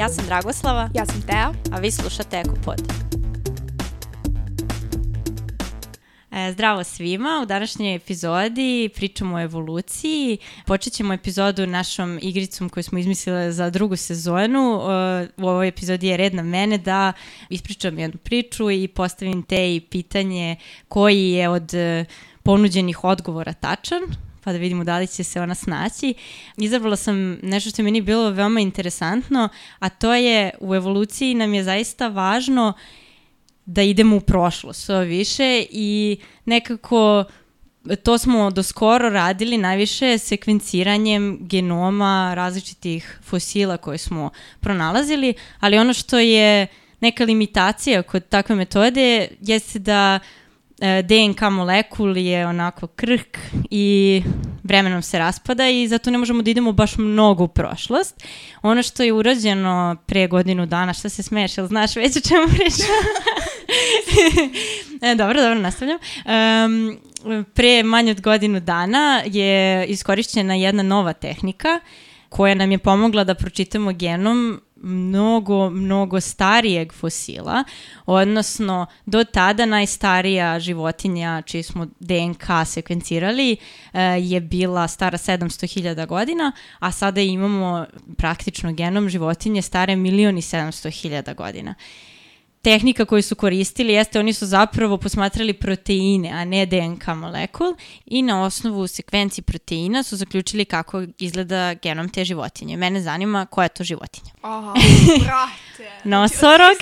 [0.00, 0.90] Ja sam Dragoslava.
[0.94, 1.52] Ja sam Teja.
[1.72, 2.92] A vi slušate Ekopod.
[6.30, 10.38] E, zdravo svima, u današnjoj epizodi pričamo o evoluciji.
[10.66, 14.80] Počet ćemo epizodu našom igricom koju smo izmislili za drugu sezonu.
[14.80, 17.12] E, u ovoj epizodi je red na mene da
[17.48, 20.56] ispričam jednu priču i postavim te i pitanje
[20.88, 22.04] koji je od e,
[22.42, 26.14] ponuđenih odgovora tačan pa da vidimo da li će se ona snaći.
[26.56, 29.48] Izabrala sam nešto što je meni bilo veoma interesantno,
[29.78, 32.72] a to je u evoluciji nam je zaista važno
[33.66, 37.24] da idemo u prošlost sve više i nekako
[38.02, 45.92] to smo do skoro radili najviše sekvenciranjem genoma različitih fosila koje smo pronalazili, ali ono
[45.92, 46.66] što je
[47.00, 50.18] neka limitacija kod takve metode jeste da
[50.80, 53.38] DNK molekul je onako krhk
[53.70, 54.22] i
[54.62, 58.24] vremenom se raspada i zato ne možemo da idemo baš mnogo u prošlost.
[58.62, 62.46] Ono što je urađeno pre godinu dana, šta se smeješ, jel znaš već o čemu
[62.48, 62.86] pričam?
[65.10, 65.98] e, dobro, dobro, nastavljam.
[66.24, 66.98] Um,
[67.54, 71.80] pre manje od godinu dana je iskorišćena jedna nova tehnika
[72.28, 77.64] koja nam je pomogla da pročitamo genom mnogo, mnogo starijeg fosila,
[78.06, 83.56] odnosno do tada najstarija životinja čiji smo DNK sekvencirali
[83.92, 87.86] eh, je bila stara 700.000 godina, a sada imamo
[88.16, 91.74] praktično genom životinje stare milion i 700.000 godina
[92.62, 97.74] tehnika koju su koristili jeste oni su zapravo posmatrali proteine, a ne DNK molekul
[98.06, 102.76] i na osnovu sekvenciji proteina su zaključili kako izgleda genom te životinje.
[102.76, 104.30] Mene zanima koja je to životinja.
[104.42, 104.74] Aha,
[105.24, 105.90] brate.
[106.08, 106.76] Nosorog.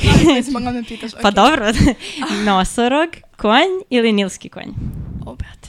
[0.74, 1.10] Me pitaš.
[1.22, 1.72] Pa dobro.
[2.46, 4.70] Nosorog, konj ili nilski konj?
[5.26, 5.68] O, brate.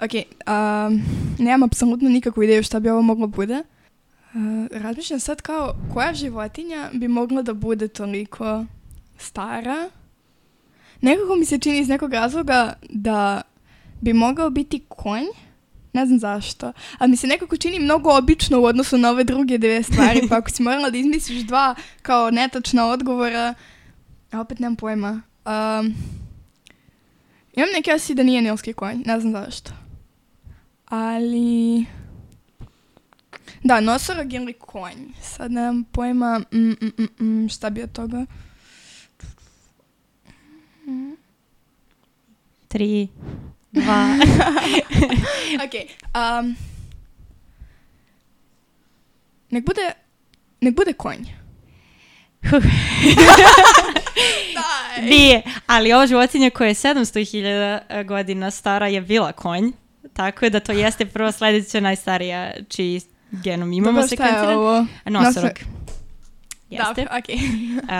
[0.00, 1.02] Ok, um,
[1.38, 3.62] nemam apsolutno nikakvu ideju šta bi ovo moglo bude.
[4.34, 8.64] Uh, razmišljam sad kao koja životinja bi mogla da bude toliko
[9.18, 9.90] stara.
[11.00, 13.42] Nekako mi se čini iz nekog razloga da
[14.00, 15.24] bi mogao biti konj.
[15.92, 16.72] Ne znam zašto.
[16.98, 20.20] Ali mi se nekako čini mnogo obično u odnosu na ove druge dve stvari.
[20.28, 23.54] Pa ako si morala da izmisliš dva kao netačna odgovora,
[24.30, 25.10] a opet nemam pojma.
[25.10, 25.94] Um,
[27.52, 29.02] imam neke asi da nije nilski konj.
[29.06, 29.70] Ne znam zašto.
[30.86, 31.86] Ali...
[33.64, 35.12] Da, nosorog ili konj.
[35.22, 38.26] Sad nemam pojma mm, mm, mm, mm, šta bi od toga.
[42.68, 43.08] Tri,
[43.72, 44.16] dva.
[45.64, 45.74] ok.
[46.14, 46.56] Um,
[49.50, 49.92] nek bude,
[50.60, 51.24] nek bude konj.
[55.10, 59.70] Nije, ali ova životinja koja je 700.000 godina stara je bila konj.
[60.12, 63.00] Tako da to jeste prvo sledeća najstarija čiji
[63.42, 64.86] genom imamo Dobro, šta je ovo?
[65.04, 65.52] Nosorog.
[66.70, 67.02] Da, Jeste.
[67.02, 67.28] ok.
[67.84, 67.90] Uh,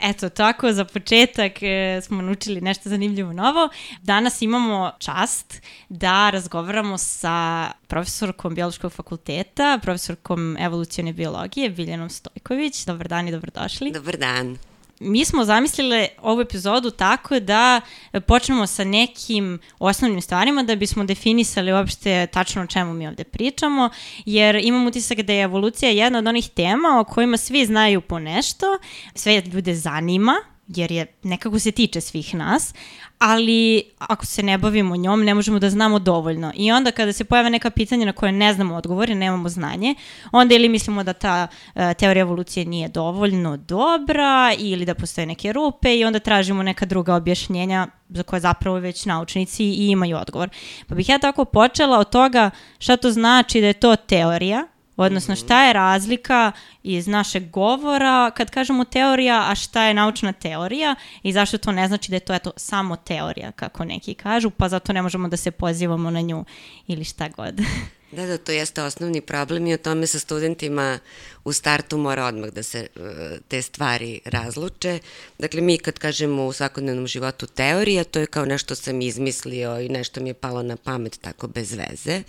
[0.00, 3.68] eto, tako za početak uh, smo naučili nešto zanimljivo novo.
[4.02, 12.84] Danas imamo čast da razgovaramo sa profesorkom biološkog fakulteta, profesorkom evolucijone biologije, Biljanom Stojković.
[12.84, 13.90] Dobar dan i dobrodošli.
[13.90, 14.56] Dobar dan.
[15.00, 17.80] Mi smo zamislile ovu epizodu tako da
[18.26, 23.90] počnemo sa nekim osnovnim stvarima da bismo definisali uopšte tačno o čemu mi ovde pričamo,
[24.24, 28.18] jer imam utisak da je evolucija jedna od onih tema o kojima svi znaju po
[28.18, 28.66] nešto,
[29.14, 30.34] sve ljude zanima,
[30.68, 32.74] jer je nekako se tiče svih nas,
[33.18, 36.52] ali ako se ne bavimo njom ne možemo da znamo dovoljno.
[36.54, 39.94] I onda kada se pojave neka pitanja na koje ne znamo odgovore, nemamo znanje,
[40.32, 45.52] onda ili mislimo da ta uh, teorija evolucije nije dovoljno dobra ili da postoje neke
[45.52, 50.48] rupe i onda tražimo neka druga objašnjenja za koje zapravo već naučnici i imaju odgovor.
[50.86, 55.36] Pa bih ja tako počela od toga šta to znači da je to teorija, Odnosno
[55.36, 56.52] šta je razlika
[56.82, 61.88] iz našeg govora kad kažemo teorija, a šta je naučna teorija i zašto to ne
[61.88, 65.36] znači da je to eto, samo teorija, kako neki kažu, pa zato ne možemo da
[65.36, 66.44] se pozivamo na nju
[66.86, 67.60] ili šta god.
[68.12, 70.98] Da, da, to jeste osnovni problem i o tome sa studentima
[71.44, 73.02] u startu mora odmah da se uh,
[73.48, 74.98] te stvari razluče.
[75.38, 79.88] Dakle, mi kad kažemo u svakodnevnom životu teorija, to je kao nešto sam izmislio i
[79.88, 82.22] nešto mi je palo na pamet tako bez veze.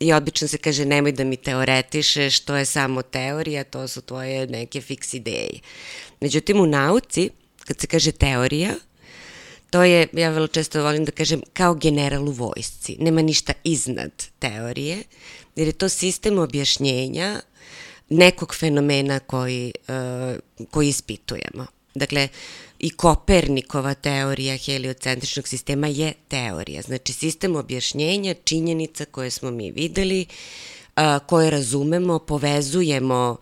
[0.00, 4.46] I obično se kaže nemoj da mi teoretišeš, to je samo teorija, to su tvoje
[4.46, 5.60] neke fiks ideje.
[6.20, 7.30] Međutim, u nauci,
[7.64, 8.74] kad se kaže teorija,
[9.70, 12.96] to je, ja vrlo često volim da kažem, kao general u vojsci.
[12.98, 15.02] Nema ništa iznad teorije,
[15.56, 17.40] jer je to sistem objašnjenja
[18.08, 21.66] nekog fenomena koji, uh, koji ispitujemo.
[21.94, 22.28] Dakle,
[22.80, 26.82] i Kopernikova teorija heliocentričnog sistema je teorija.
[26.82, 30.26] Znači, sistem objašnjenja činjenica koje smo mi videli,
[31.26, 33.36] koje razumemo, povezujemo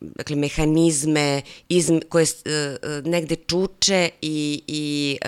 [0.00, 2.26] dakle, mehanizme iz, koje
[3.04, 5.18] negde čuče i, i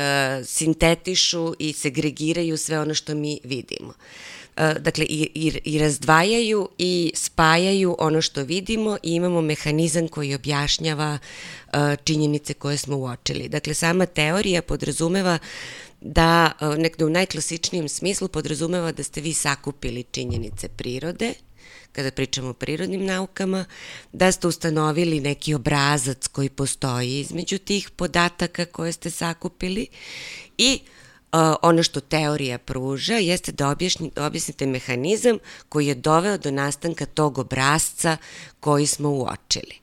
[0.44, 3.94] sintetišu i segregiraju sve ono što mi vidimo.
[4.56, 11.18] Dakle, i, i, i razdvajaju i spajaju ono što vidimo i imamo mehanizam koji objašnjava
[12.04, 13.48] činjenice koje smo uočili.
[13.48, 15.38] Dakle, sama teorija podrazumeva
[16.00, 21.34] da nekde u najklasičnijem smislu podrazumeva da ste vi sakupili činjenice prirode
[21.96, 23.64] kada pričamo o prirodnim naukama,
[24.12, 29.86] da ste ustanovili neki obrazac koji postoji između tih podataka koje ste sakupili
[30.58, 30.80] i
[31.62, 33.74] ono što teorija pruža jeste da
[34.16, 35.38] objasnite mehanizam
[35.68, 38.16] koji je doveo do nastanka tog obrazca
[38.60, 39.74] koji smo uočili.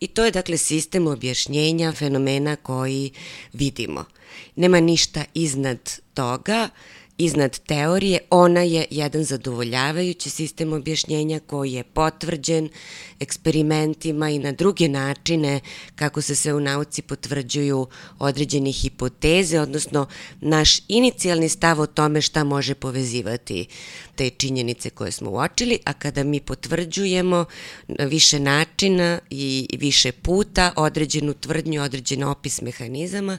[0.00, 3.10] I to je dakle sistem objašnjenja fenomena koji
[3.52, 4.04] vidimo.
[4.56, 5.78] Nema ništa iznad
[6.14, 6.68] toga,
[7.18, 12.68] iznad teorije, ona je jedan zadovoljavajući sistem objašnjenja koji je potvrđen
[13.20, 15.60] eksperimentima i na druge načine
[15.94, 17.86] kako se sve u nauci potvrđuju
[18.18, 20.06] određene hipoteze, odnosno
[20.40, 23.66] naš inicijalni stav o tome šta može povezivati
[24.14, 27.44] te činjenice koje smo uočili, a kada mi potvrđujemo
[27.88, 33.38] više načina i više puta određenu tvrdnju, određen opis mehanizama,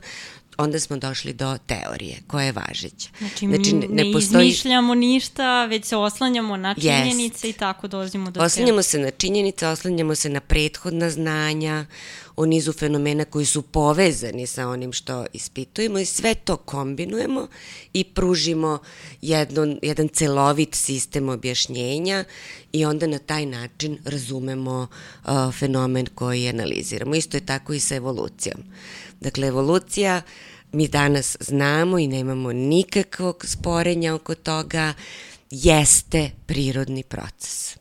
[0.58, 3.10] onda smo došli do teorije koja je važeća.
[3.20, 4.48] Znači, znači ne, ne, postoji...
[4.48, 7.50] izmišljamo ništa, već se oslanjamo na činjenice yes.
[7.50, 8.84] i tako dolazimo do Oslanjamo teorije.
[8.84, 11.86] se na činjenice, oslanjamo se na prethodna znanja,
[12.36, 17.48] o nizu fenomena koji su povezani sa onim što ispitujemo i sve to kombinujemo
[17.94, 18.80] i pružimo
[19.22, 22.24] jedno, jedan celovit sistem objašnjenja
[22.72, 24.88] i onda na taj način razumemo
[25.26, 27.16] uh, fenomen koji analiziramo.
[27.16, 28.58] Isto je tako i sa evolucijom.
[29.24, 30.22] Dakle, evolucija
[30.72, 34.94] mi danas znamo i nemamo nikakvog sporenja oko toga,
[35.52, 37.78] jeste prirodni proces.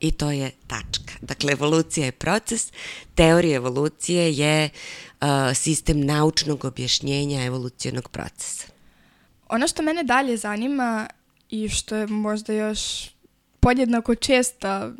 [0.00, 1.14] I to je tačka.
[1.20, 2.72] Dakle, evolucija je proces,
[3.14, 8.66] teorija evolucije je uh, sistem naučnog objašnjenja evolucionog procesa.
[9.48, 11.08] Ono što mene dalje zanima
[11.50, 13.10] i što je možda još
[13.60, 14.92] podjednako često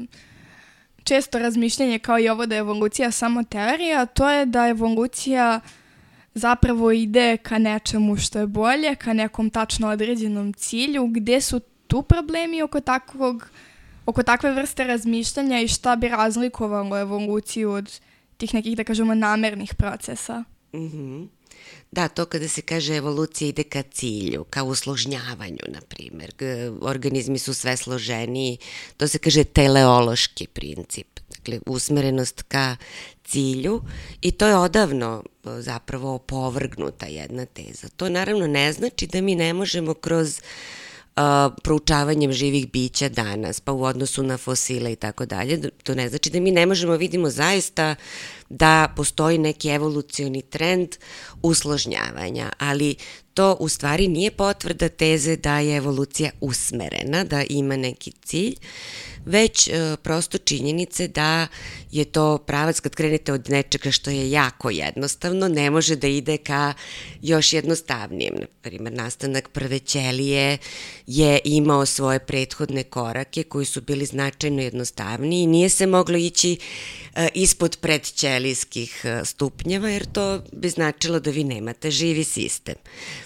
[1.05, 5.61] često razmišljanje kao i ovo da je evolucija samo teorija, to je da evolucija
[6.35, 12.03] zapravo ide ka nečemu što je bolje, ka nekom tačno određenom cilju, gde su tu
[12.03, 13.49] problemi oko takvog
[14.07, 18.01] oko takve vrste razmišljanja i šta bi razlikovalo evoluciju od
[18.37, 20.45] tih nekih, da kažemo, namernih procesa.
[20.73, 21.29] Mm -hmm.
[21.93, 26.33] Da, to kada se kaže evolucija ide ka cilju, ka usložnjavanju, na primjer.
[26.81, 28.59] Organizmi su sve složeniji,
[28.97, 32.77] to se kaže teleološki princip, dakle usmerenost ka
[33.25, 33.83] cilju
[34.23, 37.89] i to je odavno zapravo opovrgnuta jedna teza.
[37.97, 40.41] To naravno ne znači da mi ne možemo kroz
[41.17, 41.23] uh,
[41.63, 45.71] proučavanjem živih bića danas, pa u odnosu na fosile i tako dalje.
[45.83, 47.95] To ne znači da mi ne možemo vidimo zaista
[48.49, 50.89] da postoji neki evolucioni trend
[51.43, 52.97] usložnjavanja, ali
[53.35, 58.55] to u stvari nije potvrda teze da je evolucija usmerena, da ima neki cilj,
[59.25, 61.47] već e, prosto činjenice da
[61.91, 66.37] je to pravac kad krenete od nečega što je jako jednostavno, ne može da ide
[66.37, 66.73] ka
[67.23, 68.35] još jednostavnijem.
[68.35, 70.59] Na primer, nastanak prve ćelije
[71.07, 76.59] je imao svoje prethodne korake koji su bili značajno jednostavniji i nije se moglo ići
[77.15, 78.34] e, ispod predćelijskih
[79.05, 82.75] e, stupnjeva, jer to bi značilo da vi nemate živi sistem.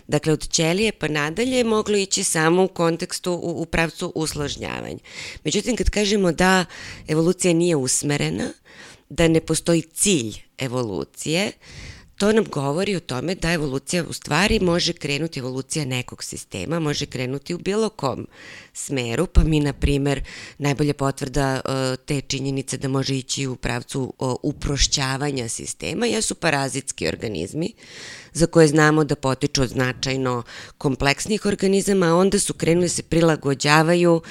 [0.06, 4.98] Dakle, od ćelije pa nadalje je moglo ići samo u kontekstu, u, u pravcu usložnjavanja.
[5.44, 6.64] Međutim, kad kažemo da
[7.08, 8.52] evolucija nije usmerena,
[9.08, 11.52] da ne postoji cilj evolucije,
[12.18, 17.06] to nam govori o tome da evolucija u stvari može krenuti, evolucija nekog sistema može
[17.06, 18.26] krenuti u bilo kom
[18.72, 20.22] smeru, pa mi, na primer,
[20.58, 27.72] najbolja potvrda uh, te činjenice da može ići u pravcu uprošćavanja sistema jesu parazitski organizmi,
[28.32, 30.42] za koje znamo da potiču od značajno
[30.78, 34.22] kompleksnih organizama, a onda su krenuli da se prilagođavaju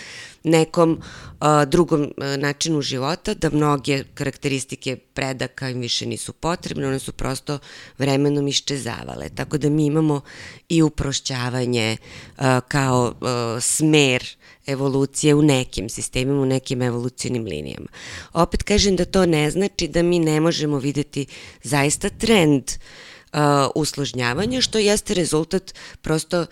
[0.44, 1.02] nekom
[1.40, 7.12] a, drugom a, načinu života, da mnoge karakteristike predaka im više nisu potrebne, one su
[7.12, 7.60] prosto
[7.98, 9.30] vremenom iščezavale.
[9.30, 10.22] Tako da mi imamo
[10.70, 11.98] i uprošćavanje
[12.38, 14.26] a, kao a, smer
[14.68, 17.88] evolucije u nekim sistemima, u nekim evolucijnim linijama.
[18.34, 21.26] Opet kažem da to ne znači da mi ne možemo videti
[21.64, 23.40] zaista trend uh, uh,
[23.76, 26.48] usložnjavanja, što jeste rezultat prosto uh,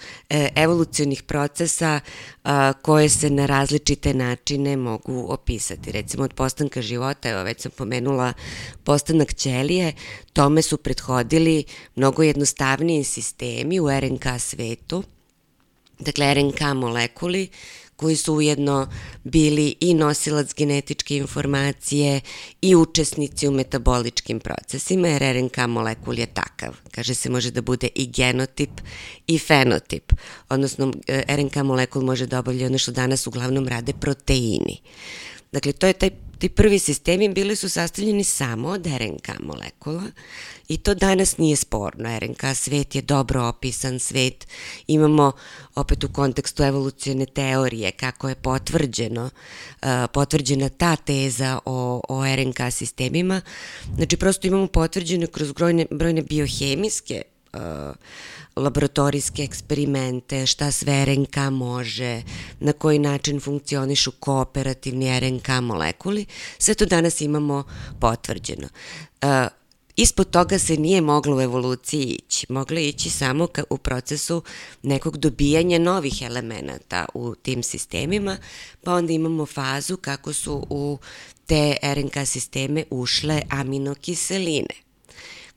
[0.55, 1.99] evolucionih procesa
[2.43, 2.51] uh,
[2.81, 5.91] koje se na različite načine mogu opisati.
[5.91, 8.33] Recimo od postanka života, evo već sam pomenula
[8.83, 9.93] postanak ćelije,
[10.33, 11.63] tome su prethodili
[11.95, 15.03] mnogo jednostavniji sistemi u RNK svetu,
[15.99, 17.49] dakle RNK molekuli
[17.95, 18.87] koji su ujedno
[19.23, 22.21] bili i nosilac genetičke informacije
[22.61, 26.75] i učesnici u metaboličkim procesima, jer RNK molekul je takav.
[26.91, 28.81] Kaže se može da bude i genotip
[29.27, 30.13] i fenotip,
[30.49, 34.81] odnosno e, RNK molekul može da obavlja ono što danas uglavnom rade proteini.
[35.51, 40.03] Dakle, to je taj ti prvi sistemi bili su sastavljeni samo od RNK molekula
[40.67, 42.19] i to danas nije sporno.
[42.19, 44.47] RNK svet je dobro opisan svet.
[44.87, 45.31] Imamo
[45.75, 52.57] opet u kontekstu evolucijone teorije kako je potvrđeno, uh, potvrđena ta teza o, o RNK
[52.71, 53.41] sistemima.
[53.95, 57.21] Znači prosto imamo potvrđene kroz brojne, brojne biohemijske
[58.55, 62.21] laboratorijske eksperimente, šta sve RNK može,
[62.59, 66.25] na koji način funkcionišu kooperativni RNK molekuli,
[66.57, 67.63] sve to danas imamo
[67.99, 68.67] potvrđeno.
[69.23, 69.29] Uh,
[69.97, 72.45] Ispod toga se nije moglo u evoluciji ići.
[72.49, 74.43] Moglo je ići samo ka, u procesu
[74.83, 78.37] nekog dobijanja novih elemenata u tim sistemima,
[78.83, 80.97] pa onda imamo fazu kako su u
[81.45, 84.75] te RNK sisteme ušle aminokiseline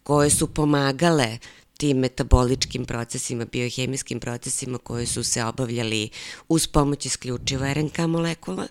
[0.03, 1.39] koje su pomagale
[1.79, 6.11] tim metaboličkim procesima, biohemijskim procesima koji su se obavljali
[6.49, 8.67] uz pomoć isključivo RNK molekula.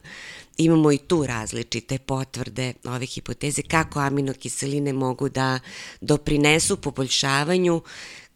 [0.58, 5.60] Imamo i tu različite potvrde ove hipoteze kako aminokiseline mogu da
[6.02, 7.82] doprinesu poboljšavanju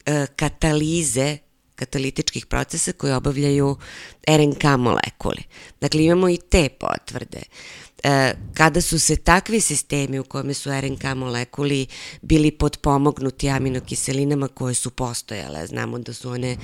[0.06, 1.38] e, katalize
[1.76, 3.78] katalitičkih procesa koje obavljaju
[4.28, 5.44] RNK molekuli.
[5.82, 7.42] Dakle, imamo i te potvrde.
[8.04, 11.88] E, kada su se takvi sistemi u kome su RNK molekuli
[12.22, 16.58] bili podpomognuti aminokiselinama koje su postojale, znamo da su one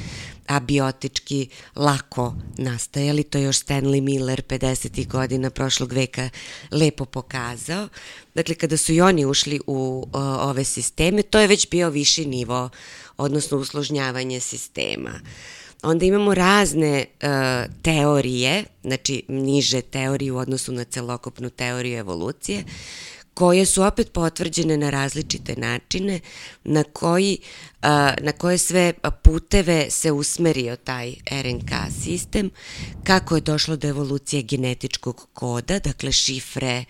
[0.47, 5.07] abiotički lako nastajali, to je još Stanley Miller 50.
[5.07, 6.29] godina prošlog veka
[6.71, 7.87] lepo pokazao.
[8.35, 10.07] Dakle, kada su i oni ušli u
[10.41, 12.69] ove sisteme, to je već bio viši nivo,
[13.17, 15.11] odnosno usložnjavanje sistema.
[15.13, 17.27] Uh, Onda imamo razne uh,
[17.81, 22.63] teorije, znači niže teorije u odnosu na celokopnu teoriju evolucije,
[23.33, 26.19] koje su opet potvrđene na različite načine,
[26.63, 27.87] na, koji, uh,
[28.21, 28.93] na koje sve
[29.23, 31.71] puteve se usmerio taj RNK
[32.03, 32.49] sistem,
[33.03, 36.85] kako je došlo do evolucije genetičkog koda, dakle šifre,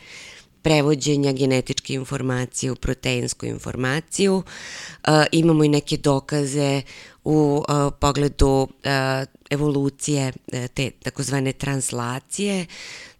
[0.68, 4.36] prevođenja genetičke informacije u proteinsku informaciju.
[4.36, 6.82] Uh, imamo i neke dokaze
[7.24, 8.68] u uh, pogledu uh,
[9.50, 12.66] evolucije uh, te takozvane translacije,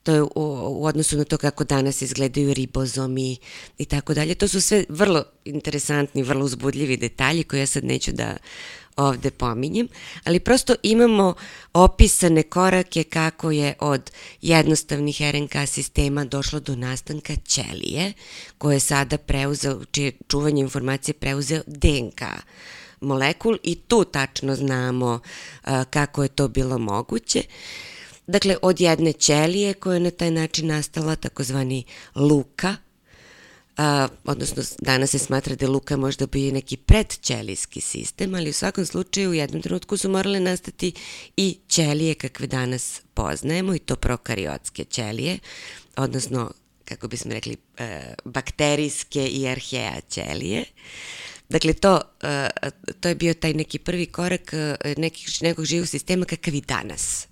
[0.04, 3.38] to je u, u odnosu na to kako danas izgledaju ribozomi
[3.78, 4.36] i tako dalje.
[4.36, 8.38] To su sve vrlo interesantni, vrlo uzbudljivi detalji koje ja sad neću da
[8.98, 9.88] ovde pominjem,
[10.24, 11.34] ali prosto imamo
[11.74, 14.12] opisane korake kako je od
[14.42, 18.14] jednostavnih RNK sistema došlo do nastanka ćelije,
[18.58, 22.22] koje je sada preuzeo, čije čuvanje informacije preuzeo DNK
[23.02, 25.20] molekul i tu tačno znamo
[25.64, 27.44] a, kako je to bilo moguće.
[28.28, 31.84] Dakle, od jedne ćelije koja je na taj način nastala, takozvani
[32.16, 32.76] luka,
[33.78, 38.86] a, odnosno danas se smatra da luka možda bi neki predćelijski sistem, ali u svakom
[38.86, 40.94] slučaju u jednom trenutku su morale nastati
[41.38, 45.40] i ćelije kakve danas poznajemo i to prokariotske ćelije,
[45.96, 46.52] odnosno
[46.86, 50.66] kako bismo rekli, e, bakterijske i arheja ćelije.
[51.50, 52.50] Dakle, to, e,
[53.00, 57.28] to je bio taj neki prvi korak e, nekih, nekog živog sistema kakav i danas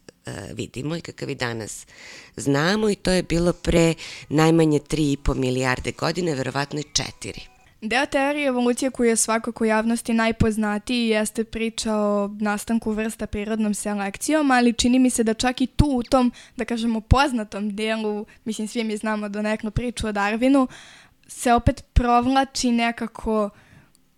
[0.54, 1.88] vidimo i kakav i danas
[2.36, 3.94] znamo i to je bilo pre
[4.30, 7.40] najmanje 3,5 milijarde godine, verovatno i 4.
[7.82, 14.52] Deo teorije evolucije koji je svakako javnosti najpoznatiji jeste priča o nastanku vrsta prirodnom selekcijom,
[14.52, 18.68] ali čini mi se da čak i tu u tom, da kažemo, poznatom delu, mislim
[18.68, 20.68] svi mi znamo do nekno priču o Darwinu,
[21.28, 23.65] se opet provlači nekako uh,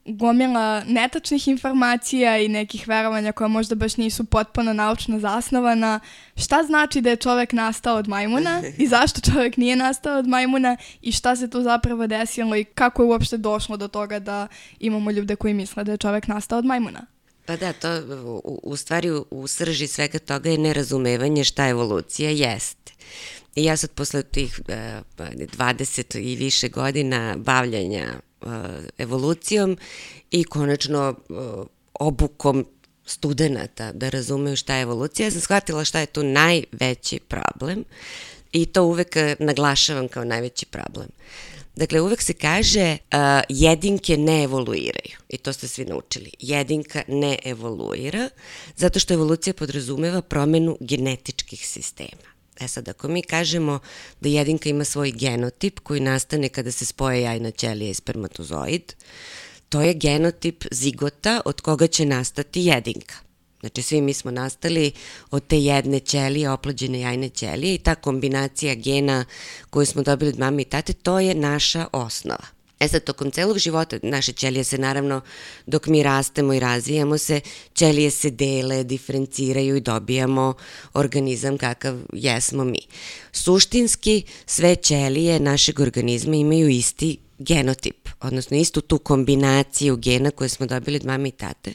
[0.08, 6.00] gomila netačnih informacija i nekih verovanja koja možda baš nisu potpuno naučno zasnovana.
[6.36, 10.78] Šta znači da je čovek nastao od majmuna i zašto čovek nije nastao od majmuna
[11.02, 14.48] i šta se tu zapravo desilo i kako je uopšte došlo do toga da
[14.80, 17.06] imamo ljude koji misle da je čovek nastao od majmuna?
[17.46, 17.90] Pa da, to
[18.44, 22.94] u, u stvari u, u srži svega toga je nerazumevanje šta evolucija jeste.
[23.56, 28.14] I ja sad posle tih e, 20 i više godina bavljanja
[28.98, 29.78] evolucijom
[30.32, 31.16] i konačno
[31.94, 32.66] obukom
[33.06, 35.28] studenta da razumeju šta je evolucija.
[35.28, 37.84] Ja sam shvatila šta je tu najveći problem
[38.52, 41.08] i to uvek naglašavam kao najveći problem.
[41.78, 43.18] Dakle, uvek se kaže uh,
[43.50, 46.32] jedinke ne evoluiraju i to ste svi naučili.
[46.40, 48.30] Jedinka ne evoluira
[48.76, 52.37] zato što evolucija podrazumeva promenu genetičkih sistema.
[52.60, 53.80] E sad, ako mi kažemo
[54.22, 58.94] da jedinka ima svoj genotip koji nastane kada se spoje jajna ćelija i spermatozoid,
[59.70, 63.16] to je genotip zigota od koga će nastati jedinka.
[63.60, 64.92] Znači, svi mi smo nastali
[65.32, 69.26] od te jedne ćelije, oplođene jajne ćelije i ta kombinacija gena
[69.70, 72.57] koju smo dobili od mame i tate, to je naša osnova.
[72.80, 75.22] E sad, tokom celog života naše ćelije se naravno,
[75.66, 77.42] dok mi rastemo i razvijamo se,
[77.74, 80.54] ćelije se dele, diferenciraju i dobijamo
[80.94, 82.80] organizam kakav jesmo mi.
[83.32, 90.66] Suštinski, sve ćelije našeg organizma imaju isti genotip, odnosno istu tu kombinaciju gena koje smo
[90.66, 91.74] dobili od mame i tate,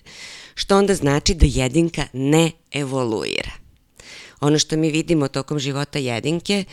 [0.55, 3.51] što onda znači da jedinka ne evoluira.
[4.41, 6.65] Ono što mi vidimo tokom života jedinke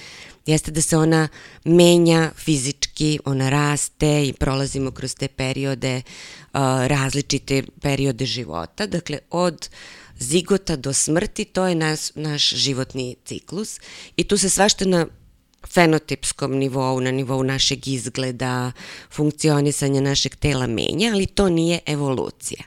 [0.49, 1.27] jeste da se ona
[1.65, 6.01] menja fizički, ona raste i prolazimo kroz te periode,
[6.87, 8.87] različite periode života.
[8.87, 9.69] Dakle, od
[10.19, 13.79] zigota do smrti, to je naš, naš životni ciklus
[14.17, 15.05] i tu se svašta na
[15.67, 18.71] fenotipskom nivou, na nivou našeg izgleda,
[19.11, 22.63] funkcionisanja našeg tela menja, ali to nije evolucija.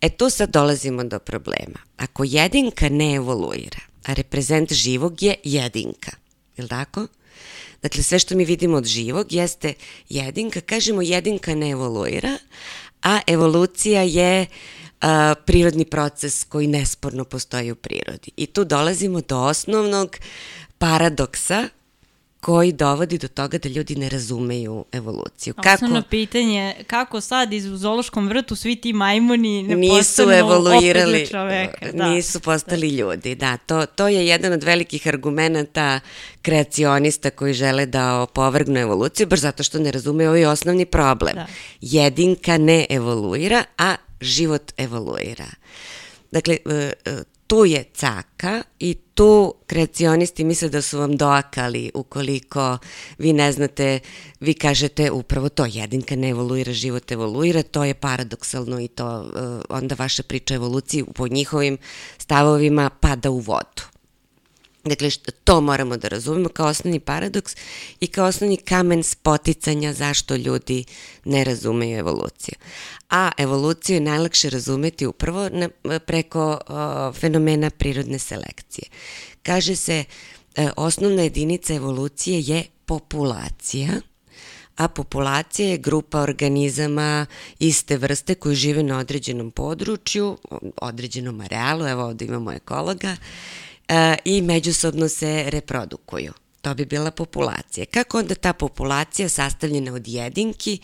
[0.00, 1.78] E tu sad dolazimo do problema.
[1.96, 6.10] Ako jedinka ne evoluira, a reprezent živog je jedinka,
[6.56, 7.06] je li tako?
[7.82, 9.74] Dakle, sve što mi vidimo od živog jeste
[10.08, 12.38] jedinka, kažemo jedinka ne evoluira,
[13.02, 14.46] a evolucija je
[15.00, 18.30] a, prirodni proces koji nesporno postoji u prirodi.
[18.36, 20.16] I tu dolazimo do osnovnog
[20.78, 21.68] paradoksa
[22.42, 25.54] koji dovodi do toga da ljudi ne razumeju evoluciju.
[25.74, 31.26] Osnovno kako, pitanje, kako sad iz u zološkom vrtu svi ti majmuni ne nisu evoluirali,
[31.26, 31.92] čoveka?
[31.92, 32.10] Da.
[32.10, 32.96] Nisu postali da.
[32.96, 33.56] ljudi, da.
[33.56, 36.00] To, to je jedan od velikih argumenta
[36.42, 41.34] kreacionista koji žele da opovrgnu evoluciju, baš zato što ne razumeju ovaj osnovni problem.
[41.34, 41.46] Da.
[41.80, 45.46] Jedinka ne evoluira, a život evoluira.
[46.30, 52.78] Dakle, e, e, tu je caka i tu kreacionisti misle da su vam doakali ukoliko
[53.18, 54.00] vi ne znate,
[54.40, 59.62] vi kažete upravo to, jedinka ne evoluira, život evoluira, to je paradoksalno i to uh,
[59.68, 61.78] onda vaša priča evoluciji po njihovim
[62.18, 63.91] stavovima pada u vodu.
[64.84, 65.10] Dakle,
[65.44, 67.56] to moramo da razumemo kao osnovni paradoks
[68.00, 70.84] i kao osnovni kamen spoticanja zašto ljudi
[71.24, 72.54] ne razumeju evoluciju.
[73.10, 78.88] A evoluciju je najlakše razumeti upravo na, preko o, fenomena prirodne selekcije.
[79.42, 80.04] Kaže se,
[80.56, 83.88] e, osnovna jedinica evolucije je populacija,
[84.76, 87.26] a populacija je grupa organizama
[87.58, 90.38] iste vrste koji žive na određenom području,
[90.76, 93.16] određenom arealu, evo ovde imamo ekologa,
[94.24, 96.32] i međusobno se reprodukuju.
[96.60, 97.86] To bi bila populacija.
[97.86, 100.78] Kako onda ta populacija sastavljena od jedinki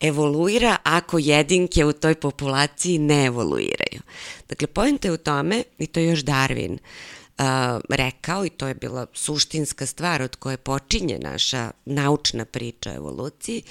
[0.00, 4.00] evoluira ako jedinke u toj populaciji ne evoluiraju?
[4.48, 7.44] Dakle, pojenta je u tome, i to je još Darwin uh,
[7.88, 13.62] rekao, i to je bila suštinska stvar od koje počinje naša naučna priča o evoluciji,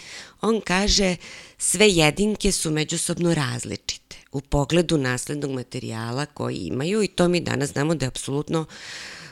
[0.41, 1.15] on kaže
[1.57, 4.00] sve jedinke su međusobno različite
[4.31, 8.65] u pogledu naslednog materijala koji imaju i to mi danas znamo da je apsolutno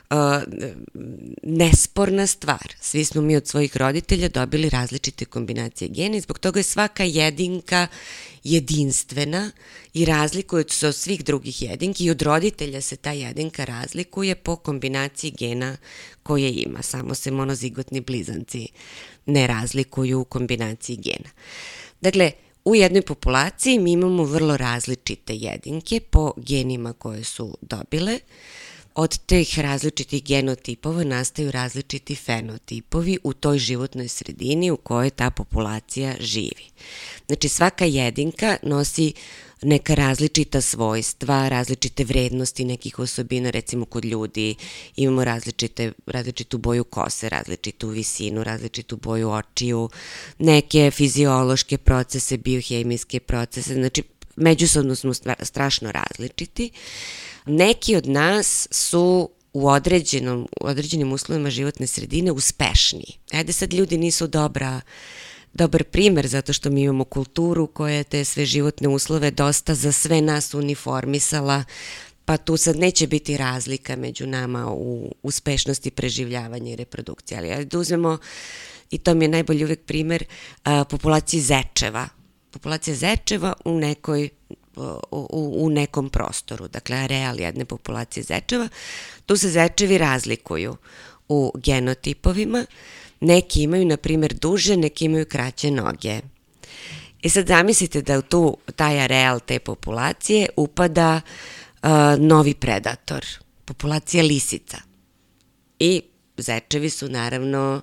[0.10, 0.18] uh,
[1.44, 2.74] nesporna stvar.
[2.82, 7.04] Svi smo mi od svojih roditelja dobili različite kombinacije gena i zbog toga je svaka
[7.04, 7.88] jedinka
[8.44, 9.52] jedinstvena
[9.94, 14.56] i razlikuje se od svih drugih jedinki i od roditelja se ta jedinka razlikuje po
[14.56, 15.78] kombinaciji gena
[16.24, 16.82] koje ima.
[16.82, 18.68] Samo se monozigotni blizanci
[19.26, 21.30] ne razlikuju u kombinaciji gena.
[22.02, 22.32] Dakle,
[22.70, 28.20] U jednoj populaciji mi imamo vrlo različite jedinke po genima koje su dobile.
[28.96, 36.16] Od teh različitih genotipova nastaju različiti fenotipovi u toj životnoj sredini u kojoj ta populacija
[36.20, 36.66] živi.
[37.28, 39.14] Znači svaka jedinka nosi
[39.62, 44.56] neka različita svojstva, različite vrednosti nekih osobina, recimo kod ljudi
[44.96, 49.90] imamo različite, različitu boju kose, različitu visinu, različitu boju očiju,
[50.38, 54.04] neke fiziološke procese, biohemijske procese, znači
[54.36, 56.72] međusobno smo strašno različiti.
[57.46, 63.18] Neki od nas su u određenom, u određenim uslovima životne sredine uspešniji.
[63.32, 64.82] Ajde sad ljudi nisu dobra
[65.54, 69.92] dobar primer zato što mi imamo kulturu koja je te sve životne uslove dosta za
[69.92, 71.64] sve nas uniformisala,
[72.26, 77.54] pa tu sad neće biti razlika među nama u uspešnosti preživljavanja i reprodukcije.
[77.54, 78.18] Ali da uzmemo,
[78.92, 80.24] i to mi je najbolji uvek primer,
[80.64, 82.08] a, populaciji zečeva.
[82.52, 84.30] Populacija zečeva u nekoj
[85.12, 88.70] u, u nekom prostoru, dakle areal jedne populacije zečeva,
[89.26, 90.76] tu se zečevi razlikuju
[91.30, 92.66] u genotipovima,
[93.22, 96.20] Neki imaju, na primjer, duže, neki imaju kraće noge.
[97.22, 101.22] I sad zamislite da u tu, taj areal te populacije upada
[101.84, 103.26] uh, novi predator,
[103.66, 104.78] populacija lisica.
[105.80, 106.02] I
[106.38, 107.82] zečevi su naravno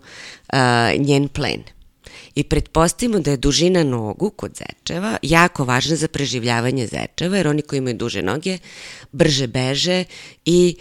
[0.53, 0.59] uh,
[0.99, 1.63] njen plen.
[2.35, 7.63] i pretpostavimo da je dužina nogu kod zečeva jako važna za preživljavanje zečeva, jer oni
[7.63, 8.59] koji imaju duže noge
[9.13, 10.05] brže beže
[10.45, 10.77] i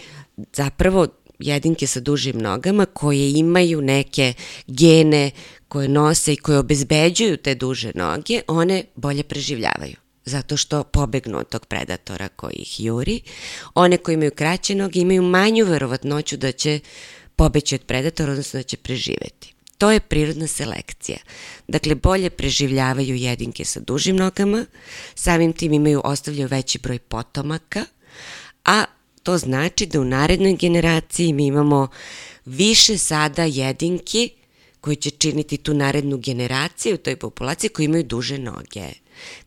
[0.52, 1.06] zapravo
[1.38, 4.32] jedinke sa dužim nogama koje imaju neke
[4.66, 5.30] gene
[5.68, 9.96] koje nose i koje obezbeđuju te duže noge, one bolje preživljavaju
[10.26, 13.20] zato što pobegnu od tog predatora koji ih juri.
[13.74, 16.80] One koji imaju kraće noge imaju manju verovatnoću da će
[17.36, 19.54] pobeći od predatora, odnosno da će preživeti.
[19.78, 21.18] To je prirodna selekcija.
[21.68, 24.66] Dakle, bolje preživljavaju jedinke sa dužim nogama,
[25.14, 27.84] samim tim imaju, ostavljaju veći broj potomaka,
[28.64, 28.84] a
[29.26, 31.88] to znači da u narednoj generaciji mi imamo
[32.44, 34.30] više sada jedinki
[34.80, 38.88] koji će činiti tu narednu generaciju u toj populaciji koji imaju duže noge.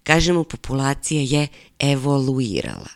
[0.04, 1.48] Kažemo, populacija je
[1.80, 2.90] evoluirala.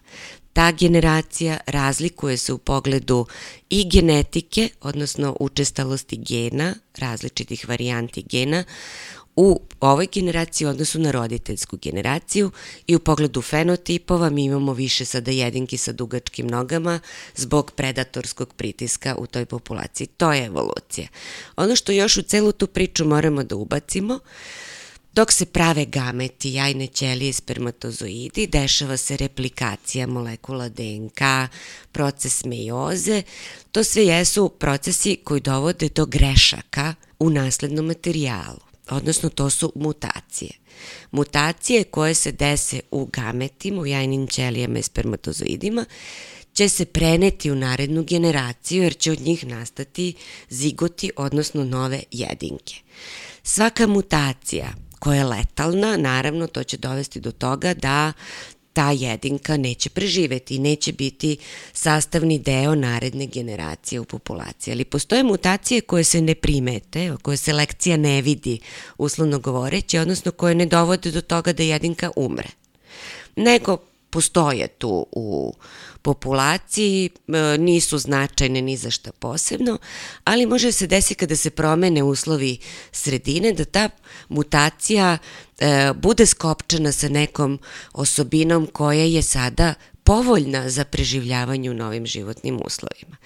[0.53, 3.25] Ta generacija razlikuje se u pogledu
[3.69, 8.63] i genetike, odnosno učestalosti gena, različitih varijanti gena,
[9.35, 12.51] u ovoj generaciji odnosu na roditeljsku generaciju
[12.87, 16.99] i u pogledu fenotipova mi imamo više sada jedinki sa dugačkim nogama
[17.35, 20.07] zbog predatorskog pritiska u toj populaciji.
[20.07, 21.07] To je evolucija.
[21.55, 24.19] Ono što još u celu tu priču moramo da ubacimo,
[25.13, 31.21] Dok se prave gameti, jajne ćelije spermatozoidi, dešava se replikacija molekula DNK,
[31.91, 33.23] proces mejoze.
[33.71, 40.51] To sve jesu procesi koji dovode do grešaka u naslednom materijalu, odnosno to su mutacije.
[41.11, 45.85] Mutacije koje se dese u gametima, u jajnim ćelijama i spermatozoidima,
[46.53, 50.13] će se preneti u narednu generaciju jer će od njih nastati
[50.49, 52.75] zigoti, odnosno nove jedinke.
[53.43, 58.13] Svaka mutacija koja je letalna, naravno to će dovesti do toga da
[58.73, 61.37] ta jedinka neće preživeti i neće biti
[61.73, 64.71] sastavni deo naredne generacije u populaciji.
[64.71, 68.59] Ali postoje mutacije koje se ne primete, koje selekcija ne vidi,
[68.97, 72.49] uslovno govoreći, odnosno koje ne dovode do toga da jedinka umre.
[73.35, 73.77] Nego
[74.09, 75.53] postoje tu u
[76.03, 79.77] populaciji, e, nisu značajne ni za šta posebno,
[80.23, 82.57] ali može se desiti kada se promene uslovi
[82.91, 83.89] sredine da ta
[84.29, 85.17] mutacija
[85.59, 87.59] e, bude skopčana sa nekom
[87.93, 93.17] osobinom koja je sada povoljna za preživljavanje u novim životnim uslovima.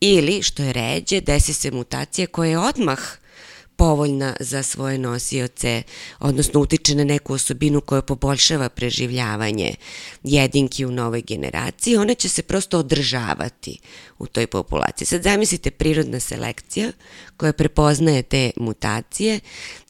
[0.00, 3.00] Ili, što je ređe, desi se mutacija koja je odmah
[3.80, 5.82] povoljna za svoje nosioce,
[6.18, 9.74] odnosno utiče na neku osobinu koja poboljšava preživljavanje
[10.22, 13.78] jedinki u novoj generaciji, ona će se prosto održavati
[14.18, 15.06] u toj populaciji.
[15.06, 16.92] Sad zamislite prirodna selekcija
[17.36, 19.40] koja prepoznaje te mutacije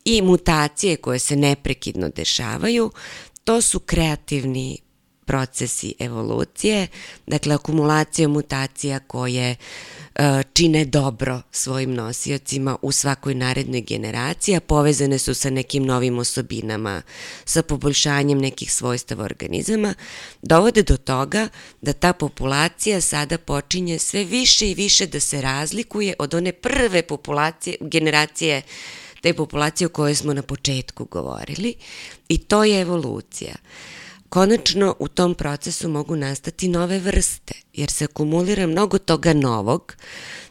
[0.05, 2.91] i mutacije koje se neprekidno dešavaju,
[3.45, 4.79] to su kreativni
[5.31, 6.87] procesi evolucije,
[7.27, 9.57] dakle akumulacija mutacija koje
[10.15, 16.19] E, čine dobro svojim nosiocima u svakoj narednoj generaciji, a povezane su sa nekim novim
[16.19, 17.03] osobinama,
[17.45, 19.95] sa poboljšanjem nekih svojstava organizama,
[20.43, 21.49] dovode do toga
[21.81, 27.03] da ta populacija sada počinje sve više i više da se razlikuje od one prve
[27.03, 28.63] populacije, generacije
[29.21, 31.75] te populacije o kojoj smo na početku govorili
[32.29, 33.55] i to je evolucija.
[34.31, 39.97] Konačno u tom procesu mogu nastati nove vrste, jer se akumulira mnogo toga novog,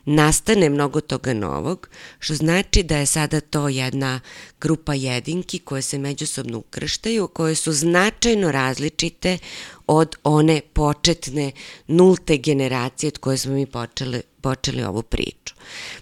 [0.06, 1.90] nastane mnogo toga novog,
[2.20, 4.20] što znači da je sada to jedna
[4.62, 9.38] grupa jedinki koje se međusobno ukrštaju, koje su značajno različite
[9.88, 11.52] od one početne
[11.88, 15.56] nulte generacije od koje smo mi počeli, počeli ovu priču.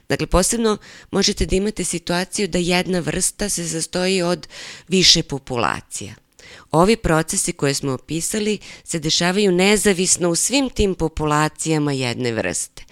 [0.10, 0.78] Dakle, posebno
[1.12, 4.48] možete da imate situaciju da jedna vrsta se sastoji od
[4.88, 6.16] više populacija–
[6.72, 12.84] Ovi procesi koje smo opisali se dešavaju nezavisno u svim tim populacijama jedne vrste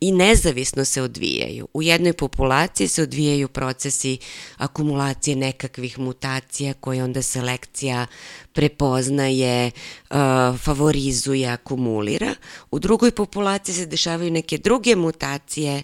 [0.00, 1.68] i nezavisno se odvijaju.
[1.74, 4.18] U jednoj populaciji se odvijaju procesi
[4.56, 8.06] akumulacije nekakvih mutacija koje onda selekcija
[8.52, 9.70] prepoznaje,
[10.10, 10.16] uh,
[10.58, 12.34] favorizuje, akumulira.
[12.70, 15.82] U drugoj populaciji se dešavaju neke druge mutacije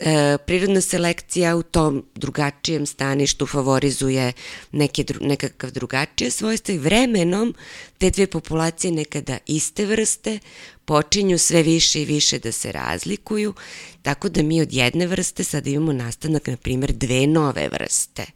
[0.00, 4.32] e, prirodna selekcija u tom drugačijem staništu favorizuje
[4.72, 7.54] neke, nekakav drugačije svojstva i vremenom
[7.98, 10.38] te dve populacije nekada iste vrste
[10.84, 13.54] počinju sve više i više da se razlikuju,
[14.02, 18.26] tako da mi od jedne vrste sad imamo nastanak, na primjer, dve nove vrste.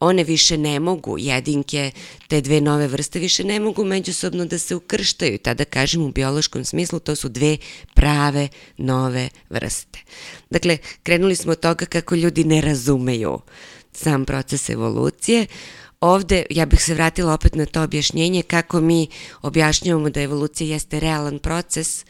[0.00, 1.90] One više ne mogu, jedinke,
[2.28, 5.38] te dve nove vrste više ne mogu međusobno da se ukrštaju.
[5.38, 7.56] Tada kažem u biološkom smislu to su dve
[7.94, 9.98] prave nove vrste.
[10.50, 13.38] Dakle, krenuli smo od toga kako ljudi ne razumeju
[13.92, 15.46] sam proces evolucije,
[16.00, 19.08] Ovde ja bih se vratila opet na to objašnjenje kako mi
[19.42, 22.04] objašnjavamo da evolucija jeste realan proces,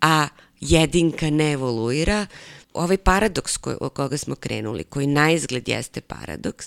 [0.00, 0.28] a
[0.60, 2.26] jedinka ne evoluira
[2.76, 6.66] ovaj paradoks koji, o koga smo krenuli, koji na izgled jeste paradoks,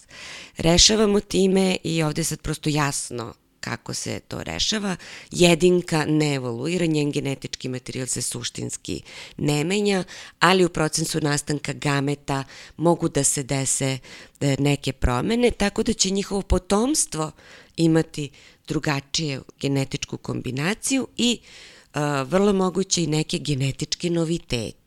[0.57, 4.95] rešavamo time i ovde je sad prosto jasno kako se to rešava.
[5.31, 9.01] Jedinka ne evoluira, njen genetički materijal se suštinski
[9.37, 10.03] ne menja,
[10.39, 12.43] ali u procesu nastanka gameta
[12.77, 13.97] mogu da se dese
[14.39, 17.31] e, neke promene, tako da će njihovo potomstvo
[17.77, 18.29] imati
[18.67, 21.39] drugačije genetičku kombinaciju i
[21.93, 24.78] uh, vrlo moguće i neke genetičke novitete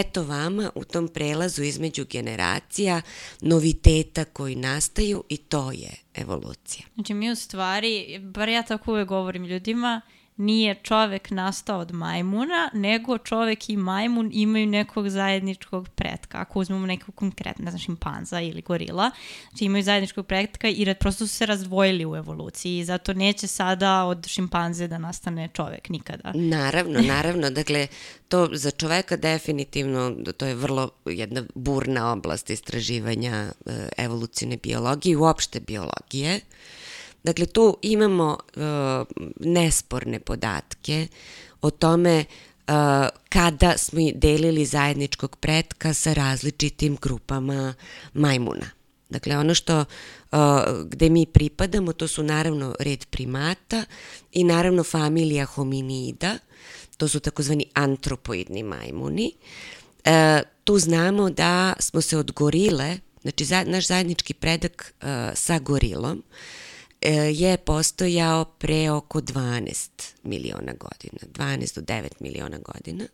[0.00, 3.02] eto vama u tom prelazu između generacija
[3.40, 6.86] noviteta koji nastaju i to je evolucija.
[6.94, 10.00] Znači mi u stvari, bar ja tako uvek govorim ljudima,
[10.36, 16.38] nije čovek nastao od majmuna, nego čovek i majmun imaju nekog zajedničkog pretka.
[16.38, 19.10] Ako uzmemo nekog konkretno, ne znam, šimpanza ili gorila,
[19.50, 24.04] znači imaju zajedničkog pretka i prosto su se razdvojili u evoluciji i zato neće sada
[24.04, 26.32] od šimpanze da nastane čovek nikada.
[26.34, 27.50] Naravno, naravno.
[27.50, 27.86] Dakle,
[28.28, 33.32] to za čoveka definitivno, to je vrlo jedna burna oblast istraživanja
[33.66, 36.40] e, evolucijne biologije i uopšte biologije.
[37.24, 38.62] Dakle, tu imamo uh,
[39.40, 41.06] nesporne podatke
[41.60, 42.74] o tome uh,
[43.28, 47.74] kada smo delili zajedničkog pretka sa različitim grupama
[48.14, 48.70] majmuna.
[49.08, 50.38] Dakle, ono što uh,
[50.86, 53.84] gde mi pripadamo, to su naravno red primata
[54.32, 56.38] i naravno familija hominida,
[56.96, 59.32] to su takozvani antropoidni majmuni.
[60.04, 60.12] Uh,
[60.64, 66.22] tu znamo da smo se od gorile, znači za, naš zajednički predak uh, sa gorilom,
[66.22, 66.63] E,
[67.12, 69.88] je postojao pre oko 12
[70.22, 73.04] miliona godina, 12 do 9 miliona godina.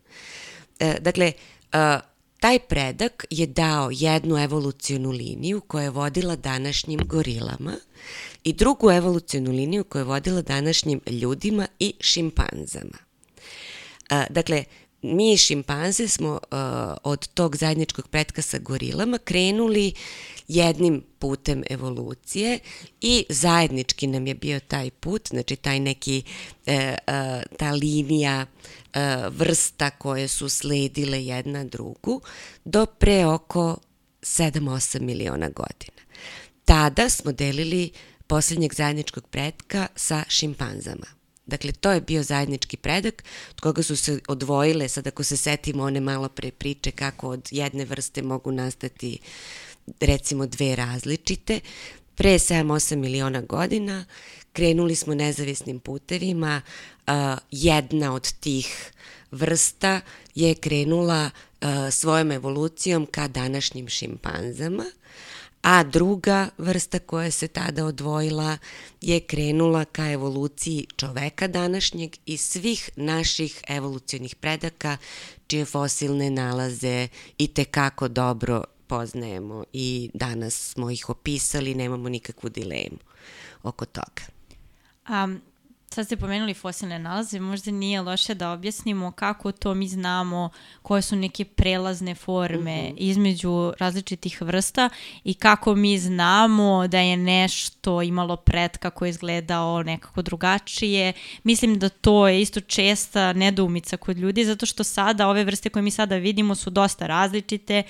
[0.79, 1.33] E, dakle,
[1.72, 1.98] e,
[2.40, 7.76] taj predak je dao jednu evolucionu liniju koja je vodila današnjim gorilama
[8.44, 12.98] i drugu evolucionu liniju koja je vodila današnjim ljudima i šimpanzama.
[14.31, 14.64] Dakle,
[15.03, 16.59] mi šimpanze smo uh,
[17.03, 19.93] od tog zajedničkog pretka sa gorilama krenuli
[20.49, 22.59] jednim putem evolucije
[23.01, 26.23] i zajednički nam je bio taj put, znači taj neki,
[26.67, 26.97] e, e,
[27.59, 32.21] ta linija e, vrsta koje su sledile jedna drugu
[32.65, 33.79] do pre oko
[34.23, 36.03] 7-8 miliona godina.
[36.65, 37.91] Tada smo delili
[38.27, 41.19] poslednjeg zajedničkog pretka sa šimpanzama.
[41.51, 45.83] Dakle, to je bio zajednički predak od koga su se odvojile, sad ako se setimo
[45.83, 49.19] one malo pre priče kako od jedne vrste mogu nastati
[50.01, 51.61] recimo dve različite.
[52.15, 54.05] Pre 7-8 miliona godina
[54.53, 56.63] krenuli smo nezavisnim putevima,
[57.51, 58.93] jedna od tih
[59.31, 60.01] vrsta
[60.35, 61.31] je krenula
[61.91, 64.85] svojom evolucijom ka današnjim šimpanzama,
[65.62, 68.59] a druga vrsta koja se tada odvojila
[69.01, 74.96] je krenula ka evoluciji čoveka današnjeg i svih naših evolucionih predaka
[75.46, 82.99] čije fosilne nalaze i tekako dobro poznajemo i danas smo ih opisali, nemamo nikakvu dilemu
[83.62, 84.23] oko toga.
[85.09, 85.40] Um,
[85.94, 90.50] Sad ste pomenuli fosilne nalaze, možda nije loše da objasnimo kako to mi znamo,
[90.83, 92.87] koje su neke prelazne forme mhm.
[92.87, 92.94] -huh.
[92.96, 94.88] između različitih vrsta
[95.24, 101.12] i kako mi znamo da je nešto imalo pretka koji je izgledao nekako drugačije.
[101.42, 105.83] Mislim da to je isto česta nedoumica kod ljudi, zato što sada ove vrste koje
[105.83, 107.83] mi sada vidimo su dosta različite.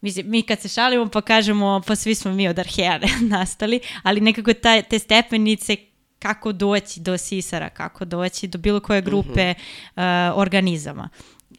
[0.00, 4.20] Mislim, mi kad se šalimo pa kažemo pa svi smo mi od arheare nastali, ali
[4.20, 5.76] nekako taj, te stepenice
[6.24, 9.56] kako doći do sisara, kako doći do bilo koje grupe uh
[9.96, 10.30] -huh.
[10.32, 11.08] uh, organizama.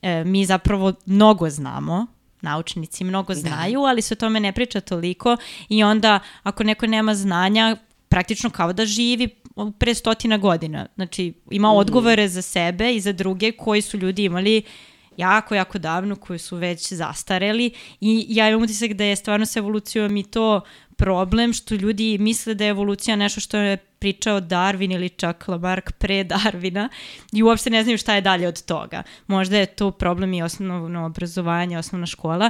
[0.02, 2.08] E, mi zapravo mnogo znamo,
[2.42, 3.40] naučnici mnogo da.
[3.40, 3.88] znaju, da.
[3.88, 5.38] ali se o tome ne priča toliko
[5.70, 7.78] i onda ako neko nema znanja,
[8.10, 9.30] praktično kao da živi
[9.80, 10.88] pre stotina godina.
[10.96, 11.78] Znači, ima mhm.
[11.78, 14.64] odgovore za sebe i za druge koji su ljudi imali
[15.18, 19.60] jako, jako davno, koji su već zastareli i ja imam utisak da je stvarno sa
[19.60, 20.62] evolucijom i to
[20.98, 25.92] problem što ljudi misle da je evolucija nešto što je pričao Darwin ili čak Lamarck
[25.92, 26.90] pre Darwina
[27.34, 29.04] i uopšte ne znaju šta je dalje od toga.
[29.28, 32.50] Možda je to problem i osnovno obrazovanje, osnovna škola,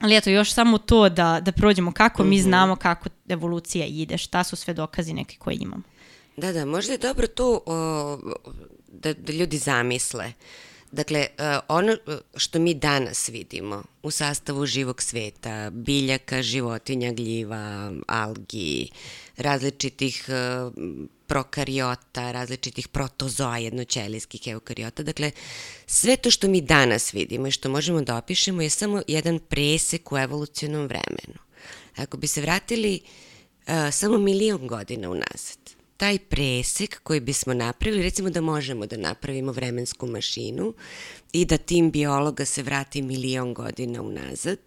[0.00, 2.42] Ali eto, još samo to da, da prođemo kako mi mhm.
[2.42, 5.82] znamo kako evolucija ide, šta su sve dokazi neke koje imamo.
[6.36, 8.18] Da, da, možda je dobro to o,
[8.88, 10.26] da, da ljudi zamisle.
[10.26, 11.96] Uh, Dakle, e, ono
[12.36, 18.90] što mi danas vidimo u sastavu živog sveta, biljaka, životinja, gljiva, algi,
[19.36, 20.32] različitih e,
[21.26, 25.02] prokariota, različitih protozoa, jednoćelijskih eukariota.
[25.02, 25.30] Dakle,
[25.86, 30.12] sve to što mi danas vidimo i što možemo da opišemo je samo jedan presek
[30.12, 31.38] u evolucionom vremenu.
[31.96, 35.57] Ako bi se vratili uh, samo milion godina unazad,
[35.98, 40.74] taj presek koji bismo napravili, recimo da možemo da napravimo vremensku mašinu
[41.32, 44.58] i da tim biologa se vrati milion godina unazad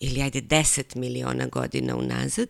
[0.00, 2.48] ili ajde 10 miliona godina unazad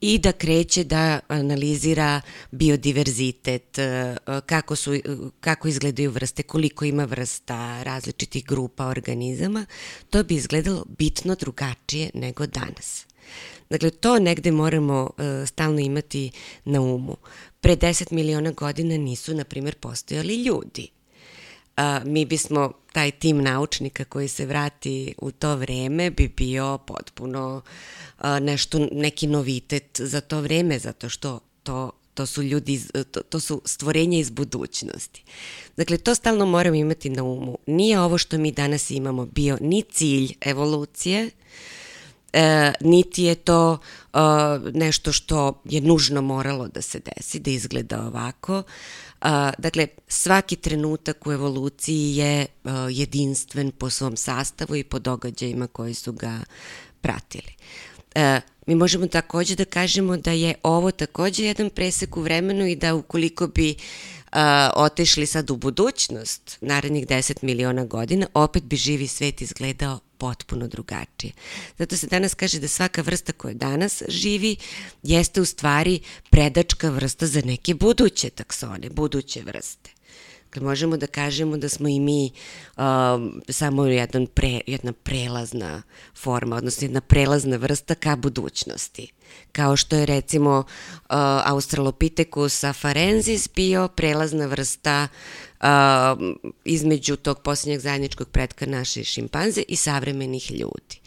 [0.00, 5.00] i da kreće da analizira biodiverzitet, e, kako, su,
[5.40, 9.66] kako izgledaju vrste, koliko ima vrsta različitih grupa organizama,
[10.10, 13.06] to bi izgledalo bitno drugačije nego danas.
[13.72, 16.30] Dakle, to negde moramo uh, stalno imati
[16.64, 17.16] na umu.
[17.60, 20.88] Pre 10 miliona godina nisu, na primjer, postojali ljudi.
[21.76, 27.62] Uh, mi bismo, taj tim naučnika koji se vrati u to vreme bi bio potpuno
[28.18, 32.80] uh, nešto, neki novitet za to vreme, zato što to to su ljudi,
[33.10, 35.24] to, to su stvorenja iz budućnosti.
[35.76, 37.58] Dakle, to stalno moramo imati na umu.
[37.66, 41.30] Nije ovo što mi danas imamo bio ni cilj evolucije,
[42.32, 44.18] e, niti je to e,
[44.74, 48.62] nešto što je nužno moralo da se desi, da izgleda ovako.
[49.22, 52.46] E, dakle, svaki trenutak u evoluciji je e,
[52.90, 56.40] jedinstven po svom sastavu i po događajima koji su ga
[57.00, 57.52] pratili.
[58.14, 62.76] E, mi možemo takođe da kažemo da je ovo takođe jedan presek u vremenu i
[62.76, 63.74] da ukoliko bi
[64.32, 70.68] a, otešli sad u budućnost, narednih 10 miliona godina, opet bi živi svet izgledao potpuno
[70.68, 71.32] drugačije.
[71.78, 74.56] Zato se danas kaže da svaka vrsta koja danas živi
[75.02, 79.90] jeste u stvari predačka vrsta za neke buduće taksone, buduće vrste.
[80.52, 82.30] Dakle, možemo da kažemo da smo i mi
[82.76, 85.82] um, samo jedan pre, jedna prelazna
[86.14, 89.12] forma, odnosno jedna prelazna vrsta ka budućnosti.
[89.52, 90.66] Kao što je recimo uh,
[91.44, 95.08] Australopithecus afarensis bio prelazna vrsta
[95.60, 95.66] uh,
[96.64, 101.00] između tog posljednjeg zajedničkog predka naše šimpanze i savremenih ljudi.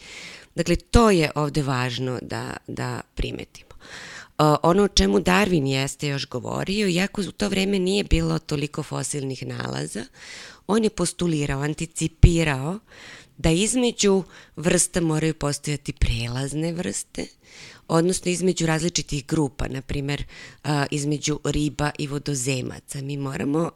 [0.55, 3.75] Dakle, to je ovde važno da, da primetimo
[4.37, 9.47] ono o čemu Darwin jeste još govorio, iako u to vreme nije bilo toliko fosilnih
[9.47, 10.05] nalaza,
[10.67, 12.79] on je postulirao, anticipirao
[13.37, 14.23] da između
[14.55, 17.27] vrsta moraju postojati prelazne vrste,
[17.87, 20.23] odnosno između različitih grupa, na primer
[20.91, 23.01] između riba i vodozemaca.
[23.01, 23.71] Mi moramo,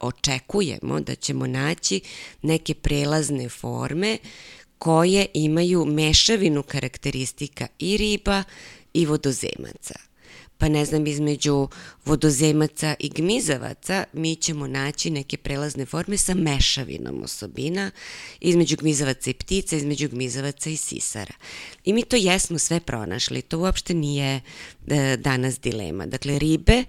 [0.00, 2.00] očekujemo da ćemo naći
[2.42, 4.18] neke prelazne forme
[4.78, 8.42] koje imaju mešavinu karakteristika i riba
[8.96, 9.94] i vodozemaca.
[10.58, 11.68] Pa ne znam, između
[12.04, 17.90] vodozemaca i gmizavaca mi ćemo naći neke prelazne forme sa mešavinom osobina
[18.40, 21.34] između gmizavaca i ptica, između gmizavaca i sisara.
[21.84, 24.40] I mi to jesmo sve pronašli, to uopšte nije
[24.86, 26.06] e, danas dilema.
[26.06, 26.84] Dakle, ribe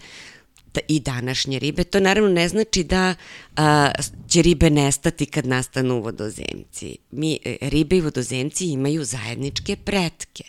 [0.88, 1.84] i današnje ribe.
[1.84, 3.16] To naravno ne znači da
[3.56, 3.92] a,
[4.28, 6.98] će ribe nestati kad nastanu vodozemci.
[7.12, 10.44] Mi, e, ribe i vodozemci imaju zajedničke pretke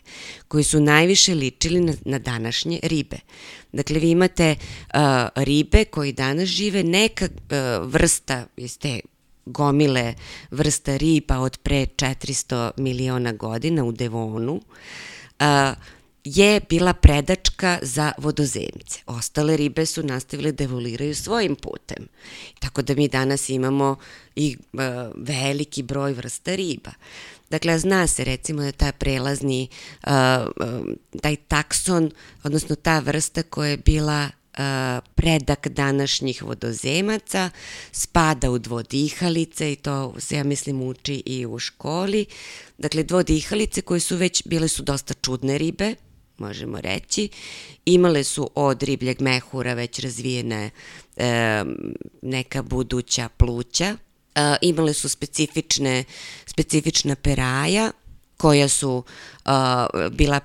[0.48, 3.16] koji su najviše ličili na, na današnje ribe.
[3.72, 4.56] Dakle, vi imate
[4.92, 9.00] a, ribe koji danas žive, neka a, vrsta iz te
[9.48, 10.14] gomile
[10.50, 14.60] vrsta riba od pre 400 miliona godina u Devonu,
[15.38, 15.74] a,
[16.36, 19.00] je bila predačka za vodozemce.
[19.06, 22.08] Ostale ribe su nastavile da evoluiraju svojim putem.
[22.58, 23.96] Tako da mi danas imamo
[24.36, 24.78] i e,
[25.16, 26.90] veliki broj vrsta riba.
[27.50, 29.68] Dakle, zna se recimo da taj prelazni,
[30.06, 30.12] uh,
[31.22, 32.10] taj takson,
[32.42, 34.30] odnosno ta vrsta koja je bila
[35.14, 37.50] predak današnjih vodozemaca,
[37.92, 42.26] spada u dvodihalice i to se, ja mislim, uči i u školi.
[42.78, 45.94] Dakle, dvodihalice koje su već, bile su dosta čudne ribe,
[46.38, 47.28] možemo reći.
[47.84, 50.70] Imale su od ribljeg mehura već razvijene
[51.16, 51.64] e,
[52.22, 53.96] neka buduća pluća.
[54.34, 56.04] E, imale su specifične,
[56.46, 57.92] specifična peraja
[58.36, 59.04] koja su
[59.46, 59.50] e,
[60.10, 60.40] bila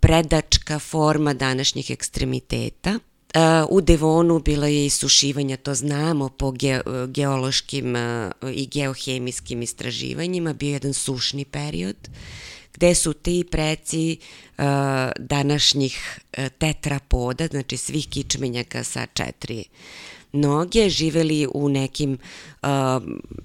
[0.00, 2.98] predačka forma današnjih ekstremiteta.
[3.34, 10.52] Uh, u Devonu bilo je isušivanja, to znamo po ge, geološkim uh, i geohemijskim istraživanjima,
[10.52, 11.96] bio je jedan sušni period
[12.78, 14.16] gde su ti preci
[14.58, 14.64] uh,
[15.18, 19.64] današnjih uh, tetrapoda, znači svih kičmenjaka sa četiri
[20.32, 22.18] noge, živeli u nekim
[22.62, 22.68] uh,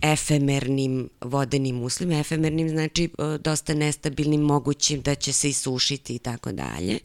[0.01, 2.19] efemernim vodenim uslovima.
[2.19, 6.99] Efemernim znači uh, dosta nestabilnim, mogućim da će se isušiti i tako dalje.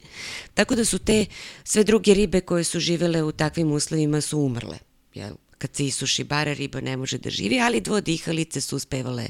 [0.55, 1.27] Tako da su te
[1.65, 4.79] sve druge ribe koje su živele u takvim uslovima su umrle.
[5.15, 5.35] Jel?
[5.59, 9.29] Kad se isuši bara, riba ne može da živi, ali dvodihalice su uspevale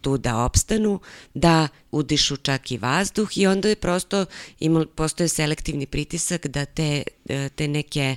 [0.00, 1.00] tu da opstanu,
[1.34, 4.26] da udišu čak i vazduh i onda je prosto
[4.60, 8.16] imal, postoje selektivni pritisak da te, e, te neke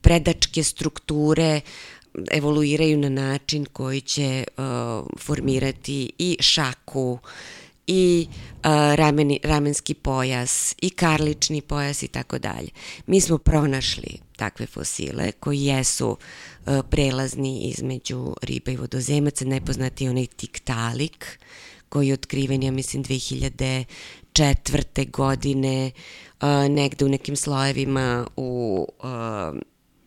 [0.00, 1.60] predačke strukture
[2.30, 4.64] evoluiraju na način koji će uh,
[5.18, 7.18] formirati i šaku
[7.86, 12.68] i uh, rameni, ramenski pojas i karlični pojas i tako dalje.
[13.06, 16.16] Mi smo pronašli takve fosile koji jesu
[16.66, 21.38] e, prelazni između riba i vodozemaca, nepoznati onaj tiktalik
[21.88, 25.10] koji je otkriven, ja mislim, 2004.
[25.10, 25.92] godine e,
[26.68, 29.06] negde u nekim slojevima u, e,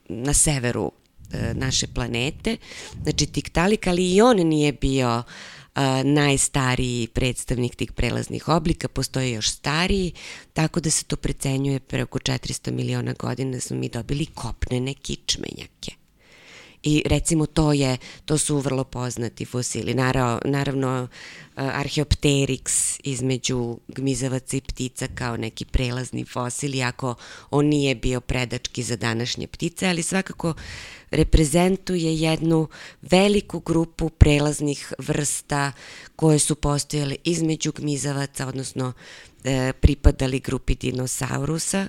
[0.09, 0.91] na severu
[1.53, 2.57] naše planete.
[3.03, 5.23] Znači tiktalik, ali i on nije bio a,
[6.03, 10.13] najstariji predstavnik tih prelaznih oblika, postoje još stariji,
[10.53, 14.93] tako da se to precenjuje pre oko 400 miliona godina da smo mi dobili kopnene
[14.93, 16.06] kičmenjake.
[16.87, 19.93] I recimo to je, to su vrlo poznati fosili.
[19.93, 21.07] Naravno, naravno
[21.55, 27.15] Archeopteryx između gmizavaca i ptica kao neki prelazni fosil, iako
[27.49, 30.53] on nije bio predački za današnje ptice, ali svakako
[31.11, 32.67] reprezentuje jednu
[33.01, 35.71] veliku grupu prelaznih vrsta
[36.15, 38.93] koje su postojale između gmizavaca, odnosno
[39.43, 41.87] e, pripadali grupi dinosaurusa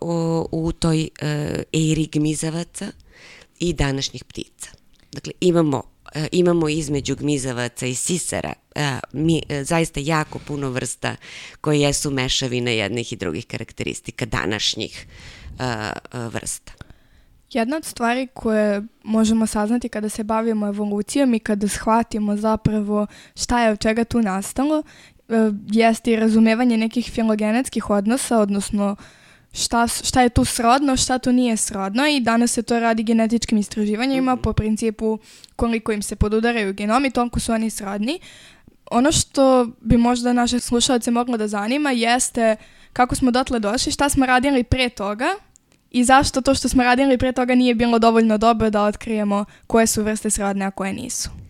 [0.00, 2.92] o, u toj e, eri gmizavaca
[3.58, 4.70] i današnjih ptica.
[5.12, 5.82] Dakle, imamo
[6.14, 11.16] e, imamo između gmizavaca i sisara a, mi, e, zaista jako puno vrsta
[11.60, 15.06] koje jesu mešavine jednih i drugih karakteristika današnjih
[16.12, 16.72] vrsta.
[17.50, 23.62] Jedna od stvari koje možemo saznati kada se bavimo evolucijom i kada shvatimo zapravo šta
[23.62, 24.82] je od čega tu nastalo,
[25.28, 25.34] e,
[25.70, 28.96] jeste i razumevanje nekih filogenetskih odnosa, odnosno
[29.56, 33.58] šta, šta je tu srodno, šta tu nije srodno i danas se to radi genetičkim
[33.58, 34.42] istraživanjima -hmm.
[34.42, 35.18] po principu
[35.56, 38.20] koliko im se podudaraju genomi, toliko su oni srodni.
[38.90, 42.56] Ono što bi možda naše slušalce moglo da zanima jeste
[42.92, 45.28] kako smo dotle došli, šta smo radili pre toga
[45.90, 49.86] i zašto to što smo radili pre toga nije bilo dovoljno dobro da otkrijemo koje
[49.86, 51.45] su vrste srodne, a koje nisu.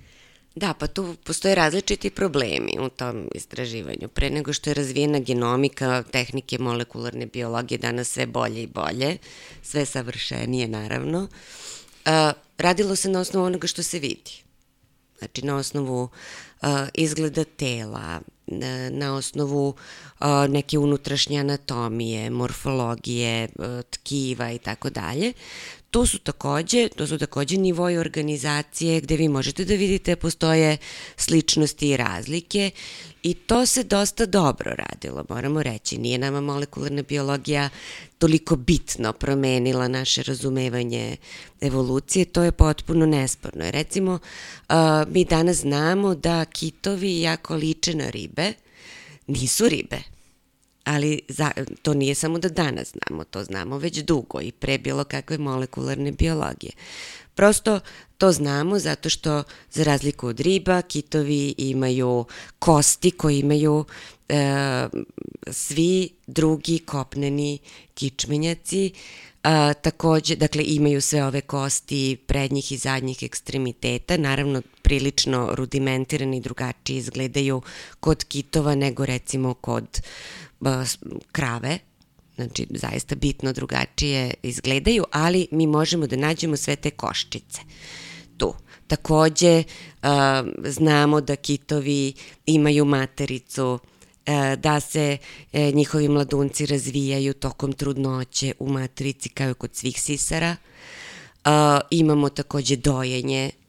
[0.57, 4.09] Da, pa tu postoje različiti problemi u tom istraživanju.
[4.09, 9.19] Pre nego što je razvijena genomika, tehnike molekularne biologije danas sve bolje i bolje,
[9.63, 11.29] sve savršenije naravno,
[12.59, 14.43] radilo se na osnovu onoga što se vidi.
[15.19, 16.09] Znači na osnovu
[16.95, 18.21] izgleda tela,
[18.91, 19.75] na, osnovu
[20.49, 23.49] neke unutrašnje anatomije, morfologije,
[23.91, 25.33] tkiva i tako dalje.
[25.91, 30.77] To su takođe, to su takođe nivoji organizacije gde vi možete da vidite postoje
[31.17, 32.71] sličnosti i razlike
[33.23, 35.99] i to se dosta dobro radilo, moramo reći.
[35.99, 37.69] Nije nama molekularna biologija
[38.19, 41.17] toliko bitno promenila naše razumevanje
[41.61, 43.71] evolucije, to je potpuno nesporno.
[43.71, 44.19] Recimo,
[45.09, 48.53] mi danas znamo da kitovi jako liče na ribe,
[49.27, 50.16] nisu ribe
[50.87, 51.51] ali za,
[51.83, 56.13] to nije samo da danas znamo, to znamo već dugo i pre bilo kakve molekularne
[56.13, 56.73] biologije.
[57.35, 57.81] Prosto
[58.19, 62.25] to znamo zato što za razliku od riba kitovi imaju
[62.59, 63.85] kosti koji imaju
[64.29, 64.89] e,
[65.51, 67.59] svi drugi kopneni
[67.95, 68.93] kičmenjaci,
[69.43, 76.41] a, takođe, dakle, imaju sve ove kosti prednjih i zadnjih ekstremiteta, naravno prilično rudimentirani i
[76.41, 77.63] drugačiji izgledaju
[78.01, 80.01] kod kitova nego recimo kod
[81.33, 81.79] krave,
[82.35, 87.61] znači zaista bitno drugačije izgledaju, ali mi možemo da nađemo sve te koščice
[88.37, 88.55] tu.
[88.87, 89.63] Takođe,
[90.65, 92.13] znamo da kitovi
[92.47, 93.79] imaju matericu,
[94.59, 95.19] da se
[95.53, 100.57] e, njihovi mladunci razvijaju tokom trudnoće u matrici kao i kod svih sisara.
[101.91, 103.66] Imamo takođe dojenje E,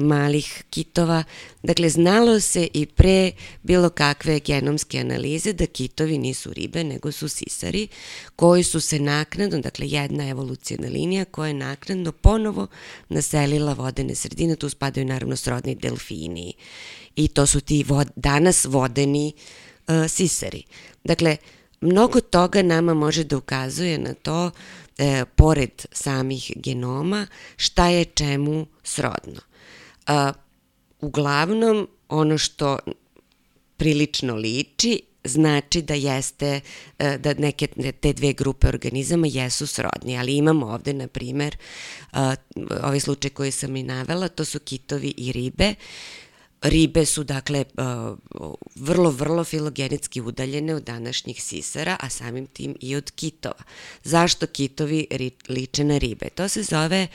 [0.00, 1.24] malih kitova.
[1.62, 7.28] Dakle, znalo se i pre bilo kakve genomske analize da kitovi nisu ribe, nego su
[7.28, 7.88] sisari,
[8.36, 12.66] koji su se naknadno, dakle jedna evolucijna linija koja je naknadno ponovo
[13.08, 16.52] naselila vodene sredine, tu spadaju naravno srodni delfini
[17.16, 19.32] i to su ti vod, danas vodeni
[19.88, 20.62] uh, sisari.
[21.04, 21.36] Dakle,
[21.80, 24.50] mnogo toga nama može da ukazuje na to,
[24.98, 29.40] e, pored samih genoma, šta je čemu srodno.
[30.06, 30.32] A,
[31.00, 32.78] uglavnom, ono što
[33.76, 36.60] prilično liči, znači da jeste,
[36.98, 37.66] e, da neke
[38.00, 41.56] te dve grupe organizama jesu srodni, ali imamo ovde, na primer,
[42.82, 45.74] ovaj slučaj koji sam i navela, to su kitovi i ribe,
[46.64, 47.64] Ribe su, dakle,
[48.74, 53.62] vrlo, vrlo filogenetski udaljene od današnjih sisara, a samim tim i od kitova.
[54.04, 55.06] Zašto kitovi
[55.48, 56.28] liče na ribe?
[56.28, 57.08] To se zove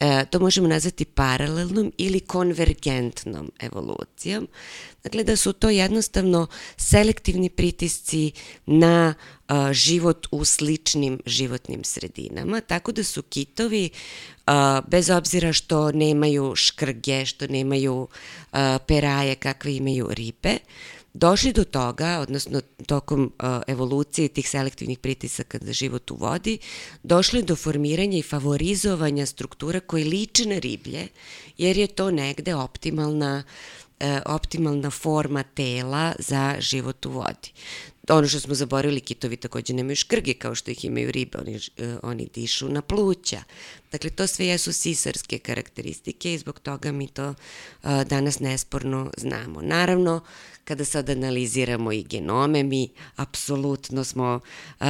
[0.00, 4.48] E, to možemo nazvati paralelnom ili konvergentnom evolucijom.
[5.02, 6.46] Dakle, da su to jednostavno
[6.76, 8.32] selektivni pritisci
[8.66, 9.14] na
[9.48, 13.90] a, život u sličnim životnim sredinama, tako da su kitovi,
[14.46, 18.08] a, bez obzira što nemaju škrge, što nemaju
[18.52, 20.58] a, peraje kakve imaju ribe,
[21.12, 26.58] došli do toga, odnosno tokom uh, evolucije tih selektivnih pritisaka za život u vodi,
[27.02, 31.08] došli do formiranja i favorizovanja struktura koje liče na riblje,
[31.58, 33.42] jer je to negde optimalna
[34.00, 37.52] e, optimalna forma tela za život u vodi
[38.10, 41.98] ono što smo zaboravili, kitovi takođe nemaju škrge kao što ih imaju ribe, oni, uh,
[42.02, 43.42] oni dišu na pluća.
[43.92, 49.60] Dakle, to sve jesu sisarske karakteristike i zbog toga mi to uh, danas nesporno znamo.
[49.62, 50.20] Naravno,
[50.64, 54.86] kada sad analiziramo i genome, mi apsolutno smo uh,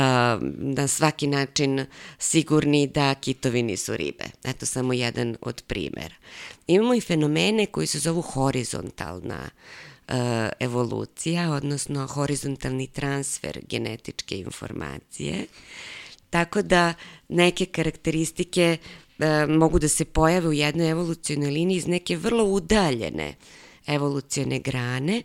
[0.59, 1.87] na svaki način
[2.18, 4.25] sigurni da kitovi nisu ribe.
[4.45, 6.14] Eto samo jedan od primera.
[6.66, 9.51] Imamo i fenomene koji se zovu horizontalna
[10.09, 10.14] uh,
[10.61, 15.47] evolucija, odnosno horizontalni transfer genetičke informacije.
[16.31, 16.95] Tako da
[17.29, 18.79] neke karakteristike
[19.49, 23.35] mogu da se pojave u jednoj evolucionoj liniji iz neke vrlo udaljene
[23.87, 25.23] evolucione grane,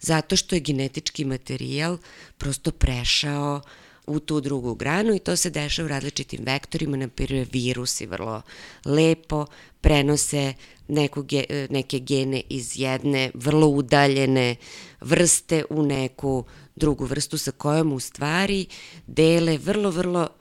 [0.00, 1.98] zato što je genetički materijal
[2.38, 3.60] prosto prešao
[4.06, 8.42] u tu drugu granu i to se dešava u različitim vektorima, na primjer virusi vrlo
[8.84, 9.46] lepo
[9.80, 10.54] prenose
[10.88, 11.24] neku,
[11.70, 14.56] neke gene iz jedne vrlo udaljene
[15.00, 16.44] vrste u neku
[16.76, 18.66] drugu vrstu sa kojom u stvari
[19.06, 20.37] dele vrlo, vrlo e,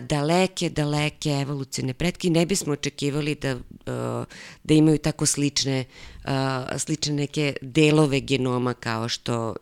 [0.00, 3.58] daleke, daleke evolucijne pretke i ne bismo očekivali da, e,
[4.64, 5.84] da imaju tako slične,
[6.24, 9.54] e, slične neke delove genoma kao što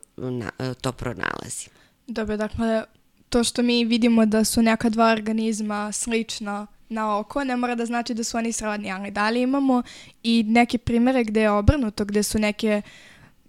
[0.80, 1.74] to pronalazimo.
[2.06, 2.84] Dobro, dakle,
[3.28, 7.86] to što mi vidimo da su neka dva organizma slična na oko, ne mora da
[7.86, 9.82] znači da su oni srodni, ali da li imamo
[10.22, 12.82] i neke primere gde je obrnuto, gde su neke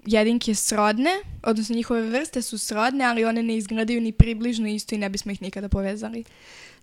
[0.05, 1.11] jedinke srodne,
[1.43, 5.31] odnosno njihove vrste su srodne, ali one ne izgledaju ni približno isto i ne bismo
[5.31, 6.23] ih nikada povezali.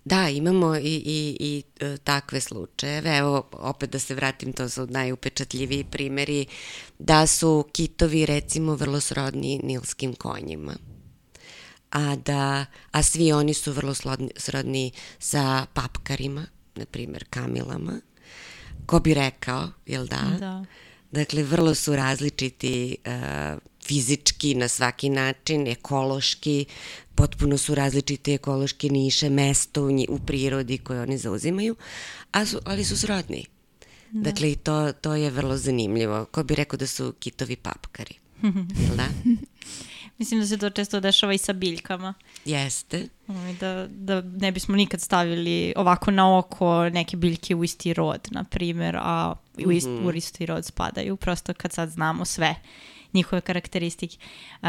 [0.05, 3.17] Da, imamo i, i, i e, takve slučajeve.
[3.17, 6.45] Evo, opet da se vratim, to su najupečatljiviji primeri,
[6.99, 10.75] da su kitovi recimo vrlo srodni nilskim konjima
[11.91, 16.45] a da a svi oni su vrlo slodni, srodni sa papkarima,
[16.75, 18.01] na primjer kamilama.
[18.85, 20.21] Ko bi rekao, jel da?
[20.39, 20.65] Da.
[21.11, 26.65] Dakle, vrlo su različiti uh, fizički na svaki način, ekološki,
[27.15, 31.75] potpuno su različite ekološke niše, mesto u, nji, u prirodi koje oni zauzimaju,
[32.31, 33.45] a su, ali su srodni.
[34.11, 34.31] Da.
[34.31, 36.25] Dakle, to, to je vrlo zanimljivo.
[36.25, 38.15] Ko bi rekao da su kitovi papkari?
[38.97, 39.07] da?
[40.19, 42.13] Mislim da se to često dešava i sa biljkama.
[42.45, 43.07] Jeste.
[43.59, 48.43] Da, da ne bismo nikad stavili ovako na oko neke biljke u isti rod, na
[48.43, 49.33] primer, a
[49.65, 50.07] u, ist, mm -hmm.
[50.07, 52.55] u isti rod spadaju, prosto kad sad znamo sve
[53.13, 54.17] njihove karakteristike.
[54.61, 54.67] Uh,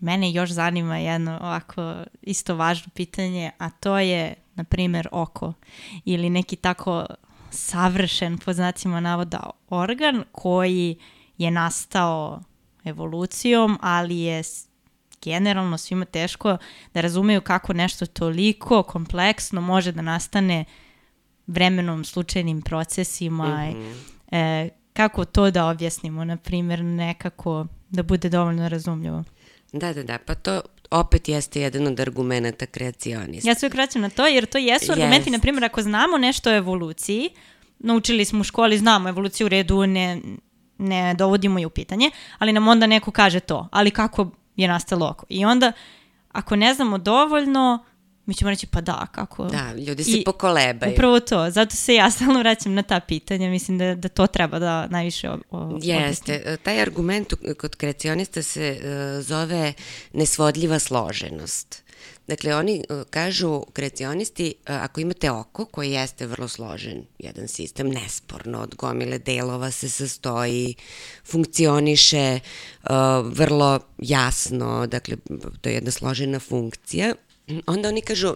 [0.00, 5.52] mene još zanima jedno ovako isto važno pitanje, a to je, na primer, oko
[6.04, 7.06] ili neki tako
[7.50, 10.96] savršen, po znacima navoda, organ koji
[11.38, 12.42] je nastao
[12.86, 14.42] evolucijom, ali je
[15.22, 16.56] generalno svima teško
[16.94, 20.64] da razumeju kako nešto toliko kompleksno može da nastane
[21.46, 23.66] vremenom, slučajnim procesima.
[23.66, 23.94] Mm -hmm.
[24.32, 29.24] e, kako to da objasnimo, na primjer, nekako da bude dovoljno razumljivo?
[29.72, 30.60] Da, da, da, pa to
[30.90, 33.50] opet jeste jedan od argumenta kreacionista.
[33.50, 35.32] Ja se vraćam na to, jer to jesu argumenti, yes.
[35.32, 37.30] na primjer, ako znamo nešto o evoluciji,
[37.78, 40.20] naučili smo u školi, znamo evoluciju u redu, ne,
[40.78, 45.08] ne dovodimo ju u pitanje, ali nam onda neko kaže to, ali kako je nastalo
[45.08, 45.26] oko.
[45.28, 45.72] I onda,
[46.32, 47.84] ako ne znamo dovoljno,
[48.26, 49.44] mi ćemo reći pa da, kako...
[49.44, 50.92] Da, ljudi se I pokolebaju.
[50.92, 54.58] Upravo to, zato se ja stalno vraćam na ta pitanja, mislim da, da to treba
[54.58, 56.58] da najviše o, o, Jeste, objasnim.
[56.62, 59.72] taj argument kod kreacionista se uh, zove
[60.12, 61.85] nesvodljiva složenost.
[62.26, 67.88] Dakle, oni uh, kažu, kreacionisti, uh, ako imate oko koje jeste vrlo složen jedan sistem,
[67.88, 70.74] nesporno, od gomile delova se sastoji,
[71.24, 72.40] funkcioniše
[72.82, 72.90] uh,
[73.24, 75.16] vrlo jasno, dakle,
[75.60, 77.14] to je jedna složena funkcija,
[77.66, 78.34] onda oni kažu,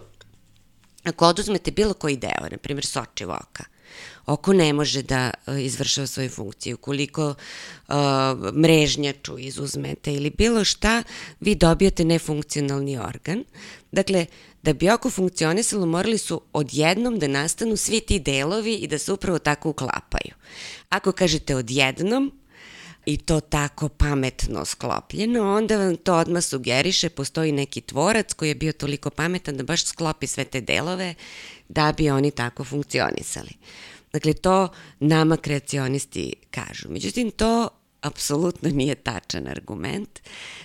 [1.03, 3.63] ako oduzmete bilo koji deo, na primjer sočivo oka,
[4.25, 6.77] oko ne može da e, izvršava svoju funkciju.
[6.77, 7.27] Koliko
[7.87, 7.95] uh,
[8.55, 11.03] mrežnjaču izuzmete ili bilo šta,
[11.39, 13.43] vi dobijate nefunkcionalni organ.
[13.91, 14.25] Dakle,
[14.63, 19.13] da bi oko funkcionisalo, morali su odjednom da nastanu svi ti delovi i da se
[19.13, 20.33] upravo tako uklapaju.
[20.89, 22.31] Ako kažete odjednom,
[23.05, 28.55] i to tako pametno sklopljeno, onda vam to odmah sugeriše, postoji neki tvorac koji je
[28.55, 31.15] bio toliko pametan da baš sklopi sve te delove
[31.69, 33.49] da bi oni tako funkcionisali.
[34.13, 36.89] Dakle, to nama kreacionisti kažu.
[36.89, 37.69] Međutim, to
[38.01, 40.19] apsolutno nije tačan argument,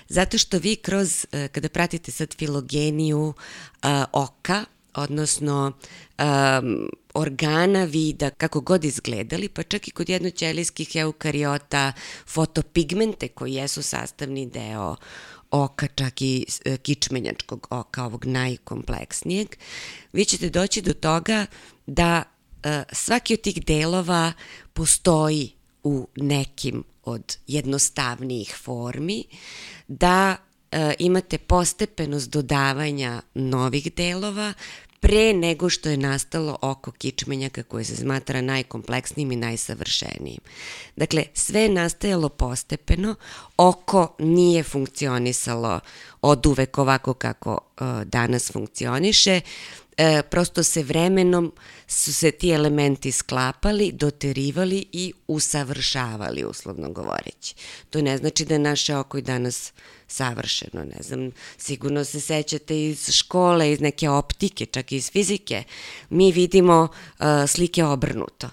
[0.08, 5.72] zato što vi kroz, e, kada pratite sad filogeniju uh, oka, odnosno
[6.18, 11.92] um, organa vida, kako god izgledali, pa čak i kod jednoćelijskih eukariota,
[12.26, 14.96] fotopigmente koji jesu sastavni deo
[15.50, 19.48] oka, čak i e, kičmenjačkog oka, ovog najkompleksnijeg,
[20.12, 21.46] vi ćete doći do toga
[21.86, 22.35] da e,
[22.92, 24.32] svaki od tih delova
[24.72, 25.52] postoji
[25.82, 29.24] u nekim od jednostavnijih formi,
[29.88, 30.36] da
[30.70, 34.52] e, imate postepenost dodavanja novih delova,
[35.00, 40.40] pre nego što je nastalo oko kičmenjaka koje se smatra najkompleksnijim i najsavršenijim.
[40.96, 43.14] Dakle, sve je nastajalo postepeno,
[43.56, 45.80] oko nije funkcionisalo
[46.22, 49.40] od uvek ovako kako uh, danas funkcioniše,
[49.96, 51.52] e, prosto se vremenom
[51.86, 57.54] su se ti elementi sklapali, doterivali i usavršavali, uslovno govoreći.
[57.90, 59.72] To ne znači da je naše oko i danas
[60.08, 65.62] savršeno, ne znam, sigurno se sećate iz škole, iz neke optike, čak i iz fizike,
[66.10, 68.48] mi vidimo uh, slike obrnuto.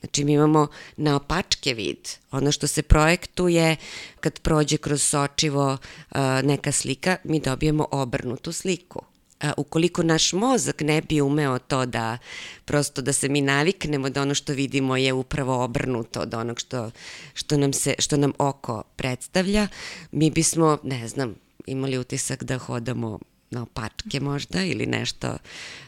[0.00, 2.08] Znači mi imamo naopačke vid.
[2.30, 3.76] Ono što se projektuje
[4.20, 9.04] kad prođe kroz sočivo uh, neka slika, mi dobijemo obrnutu sliku.
[9.40, 12.18] A, ukoliko naš mozak ne bi umeo to da
[12.64, 16.90] prosto da se mi naviknemo da ono što vidimo je upravo obrnuto od onog što,
[17.34, 19.68] što, nam, se, što nam oko predstavlja,
[20.12, 21.34] mi bismo, ne znam,
[21.66, 23.18] imali utisak da hodamo
[23.50, 25.28] na opačke možda ili nešto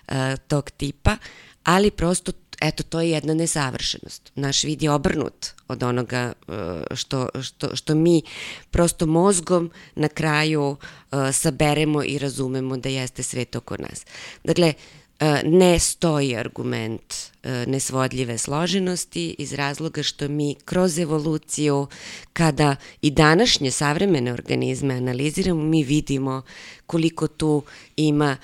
[0.08, 0.14] uh,
[0.48, 1.16] tog tipa,
[1.64, 4.32] ali prosto eto, to je jedna nesavršenost.
[4.34, 6.54] Naš vid je obrnut od onoga uh,
[6.94, 8.22] što, što, što mi
[8.70, 14.06] prosto mozgom na kraju uh, saberemo i razumemo da jeste svet oko nas.
[14.44, 15.00] Dakle, uh,
[15.44, 17.30] ne stoji argument
[17.66, 21.86] nesvodljive složenosti iz razloga što mi kroz evoluciju,
[22.32, 26.42] kada i današnje savremene organizme analiziramo, mi vidimo
[26.86, 27.62] koliko tu
[27.96, 28.36] ima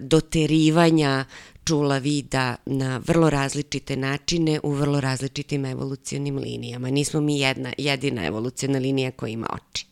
[0.00, 1.24] doterivanja
[1.64, 6.90] čula vida na vrlo različite načine u vrlo različitim evolucionim linijama.
[6.90, 9.86] Nismo mi jedna, jedina evolucijona linija koja ima oči.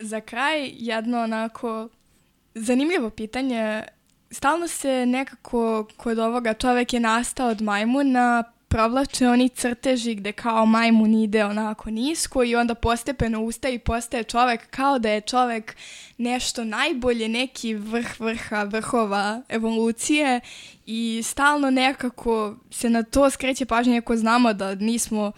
[0.00, 1.88] Za kraj jedno onako
[2.54, 3.82] zanimljivo pitanje.
[4.30, 10.66] Stalno se nekako kod ovoga čovek je nastao od majmuna provlače oni crteži gde kao
[10.66, 15.76] majmun ide onako nisko i onda postepeno ustaje i postaje čovek kao da je čovek
[16.18, 20.40] nešto najbolje, neki vrh vrha, vrhova evolucije
[20.86, 25.32] i stalno nekako se na to skreće pažnje ako znamo da nismo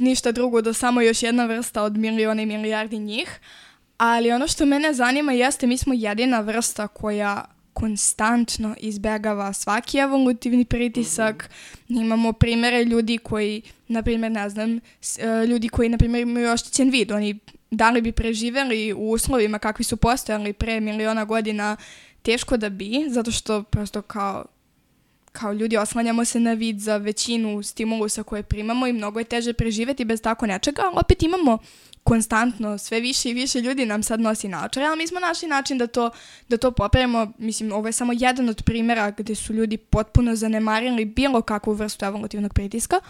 [0.00, 3.40] ništa drugo do samo još jedna vrsta od miliona i milijardi njih.
[3.98, 10.64] Ali ono što mene zanima jeste mi smo jedina vrsta koja konstantno izbegava svaki evolutivni
[10.64, 11.50] pritisak.
[11.88, 12.00] Mm -hmm.
[12.00, 14.76] Imamo primere ljudi koji, na primjer, ne znam,
[15.18, 17.12] e, ljudi koji, na primjer, imaju oštećen vid.
[17.12, 17.38] Oni
[17.70, 21.76] da li bi preživeli u uslovima kakvi su postojali pre miliona godina,
[22.22, 24.44] teško da bi, zato što prosto kao
[25.32, 29.52] kao ljudi oslanjamo se na vid za većinu stimulusa koje primamo i mnogo je teže
[29.52, 31.58] preživeti bez tako nečega, ali opet imamo
[32.04, 35.78] konstantno sve više i više ljudi nam sad nosi naočare, ali mi smo našli način
[35.78, 36.10] da to,
[36.48, 37.32] da to popravimo.
[37.38, 42.04] Mislim, ovo je samo jedan od primjera gde su ljudi potpuno zanemarili bilo kakvu vrstu
[42.04, 43.00] evolutivnog pritiska.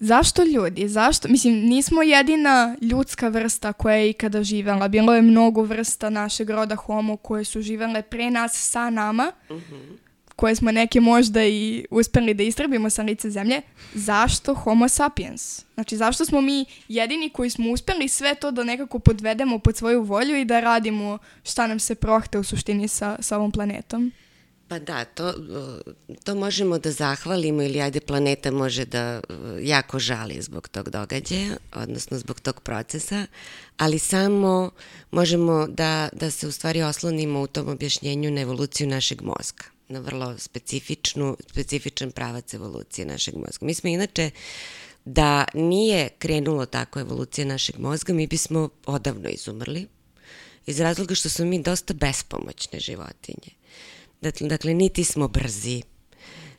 [0.00, 0.88] Zašto ljudi?
[0.88, 1.28] Zašto?
[1.28, 4.88] Mislim, nismo jedina ljudska vrsta koja je ikada živela.
[4.88, 9.32] Bilo je mnogo vrsta našeg roda homo koje su živele pre nas sa nama.
[9.48, 10.03] Uh mhm.
[10.36, 13.62] Koje smo neke možda i uspeli da istrebimo sa lice zemlje,
[13.94, 15.64] zašto homo sapiens?
[15.74, 20.02] Znači, zašto smo mi jedini koji smo uspeli sve to da nekako podvedemo pod svoju
[20.02, 24.12] volju i da radimo šta nam se prohte u suštini sa, sa ovom planetom?
[24.68, 25.34] Pa da, to,
[26.24, 29.20] to možemo da zahvalimo ili ajde planeta može da
[29.60, 33.26] jako žali zbog tog događaja, odnosno zbog tog procesa,
[33.76, 34.70] ali samo
[35.10, 40.00] možemo da, da se u stvari oslonimo u tom objašnjenju na evoluciju našeg mozga na
[40.00, 43.66] vrlo specifičnu, specifičan pravac evolucije našeg mozga.
[43.66, 44.30] Mi smo inače
[45.04, 49.86] da nije krenulo tako evolucija našeg mozga, mi bismo odavno izumrli,
[50.66, 53.50] iz razloga što smo mi dosta bespomoćne životinje.
[54.20, 55.82] Dakle, dakle niti smo brzi,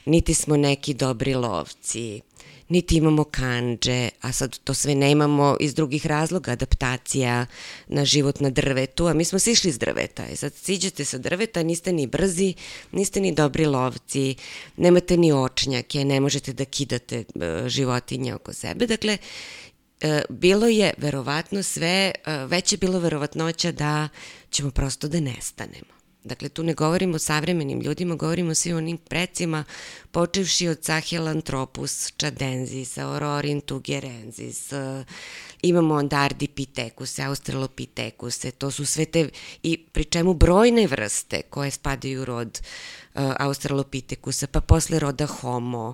[0.06, 2.22] niti smo neki dobri lovci,
[2.70, 7.46] niti imamo kanđe, a sad to sve nemamo iz drugih razloga, adaptacija
[7.88, 10.28] na život na drvetu, a mi smo sišli iz drveta.
[10.28, 12.54] I e sad siđete sa drveta, niste ni brzi,
[12.92, 14.36] niste ni dobri lovci,
[14.78, 18.88] nemate ni očnjake, ne možete da kidate e, životinje oko sebe.
[18.88, 19.18] Dakle,
[20.02, 22.12] e, bilo je verovatno sve,
[22.48, 24.10] već je bilo verovatnoća da
[24.50, 25.96] ćemo prosto da nestanemo.
[26.26, 29.64] Dakle, tu ne govorimo o savremenim ljudima, govorimo o svim onim precima,
[30.12, 34.74] počevši od Sahelanthropus chadensis, Aurorintugerensis,
[35.62, 39.30] imamo Andardipithecus, Australopithecus, to su sve te,
[39.64, 42.60] i pri čemu brojne vrste koje spadaju u rod
[43.16, 45.94] uh, Australopithekusa, pa posle roda Homo,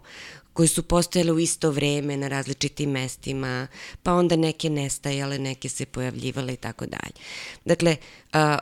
[0.53, 3.67] koji su postojale u isto vreme na različitim mestima,
[4.03, 7.13] pa onda neke nestajale, neke se pojavljivale i tako dalje.
[7.65, 7.95] Dakle,
[8.33, 8.57] a,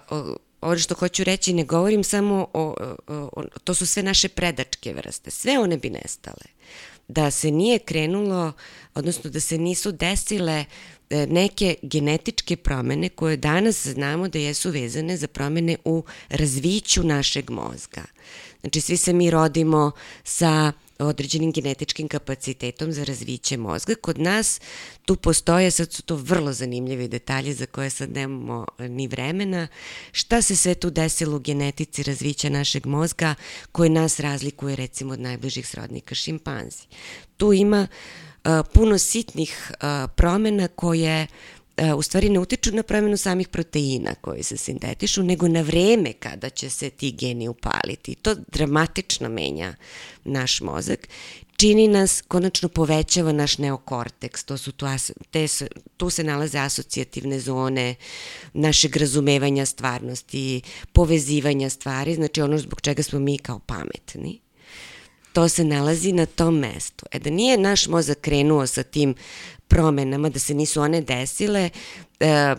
[0.62, 2.76] ovo što hoću reći, ne govorim samo o,
[3.08, 6.46] o, o, to su sve naše predačke vrste, sve one bi nestale.
[7.08, 8.54] Da se nije krenulo,
[8.96, 10.66] odnosno da se nisu desile
[11.10, 17.50] e, neke genetičke promene koje danas znamo da jesu vezane za promene u razviću našeg
[17.50, 18.04] mozga.
[18.62, 19.92] Znači, svi se mi rodimo
[20.24, 23.96] sa određenim genetičkim kapacitetom za razviće mozga.
[24.02, 24.62] Kod nas
[25.06, 29.68] tu postoje, sad su to vrlo zanimljivi detalji za koje sad nemamo e, ni vremena,
[30.12, 33.36] šta se sve tu desilo u genetici razvića našeg mozga
[33.72, 36.84] koje nas razlikuje recimo od najbližih srodnika šimpanzi.
[37.38, 41.28] Tu ima uh, puno sitnih uh, promena koje E,
[41.98, 46.50] u stvari ne utiču na promenu samih proteina koji se sintetišu, nego na vreme kada
[46.50, 48.16] će se ti geni upaliti.
[48.16, 49.76] To dramatično menja
[50.24, 51.08] naš mozak
[51.58, 54.86] čini nas, konačno povećava naš neokorteks, to su tu,
[55.32, 55.48] te,
[55.98, 57.96] tu se nalaze asocijativne zone
[58.54, 60.62] našeg razumevanja stvarnosti,
[60.94, 64.40] povezivanja stvari, znači ono zbog čega smo mi kao pametni
[65.34, 67.06] to se nalazi na tom mestu.
[67.12, 69.16] E da nije naš mozak krenuo sa tim
[69.70, 71.70] promenama, da se nisu one desile,
[72.20, 72.56] e,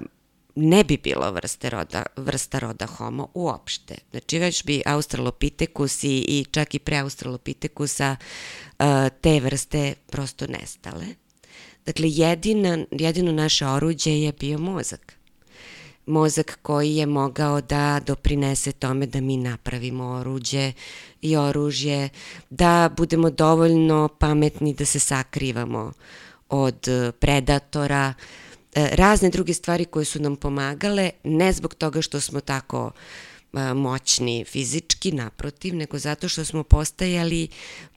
[0.54, 3.94] ne bi bilo vrste roda, vrsta roda homo uopšte.
[4.10, 11.06] Znači već bi australopitekus i, i čak i pre australopitekusa e, te vrste prosto nestale.
[11.86, 15.14] Dakle, jedina, jedino naše oruđe je bio mozak.
[16.06, 20.72] Mozak koji je mogao da doprinese tome da mi napravimo oruđe
[21.20, 22.08] i oružje,
[22.50, 25.92] da budemo dovoljno pametni da se sakrivamo
[26.50, 28.14] od e, predatora,
[28.74, 32.90] e, razne druge stvari koje su nam pomagale, ne zbog toga što smo tako
[33.52, 37.48] e, moćni fizički, naprotiv, nego zato što smo postajali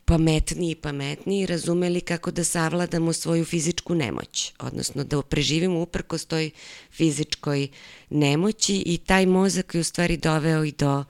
[0.05, 6.25] pametniji i pametniji i razumeli kako da savladamo svoju fizičku nemoć, odnosno da preživimo uprkos
[6.25, 6.51] toj
[6.91, 7.67] fizičkoj
[8.09, 11.03] nemoći i taj mozak je u stvari doveo i do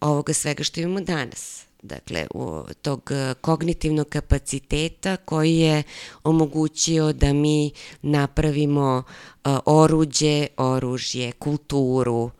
[0.00, 5.82] ovoga svega što imamo danas dakle, u, tog e, kognitivnog kapaciteta koji je
[6.24, 7.70] omogućio da mi
[8.02, 9.02] napravimo
[9.44, 12.30] uh, oruđe, oružje, kulturu, uh,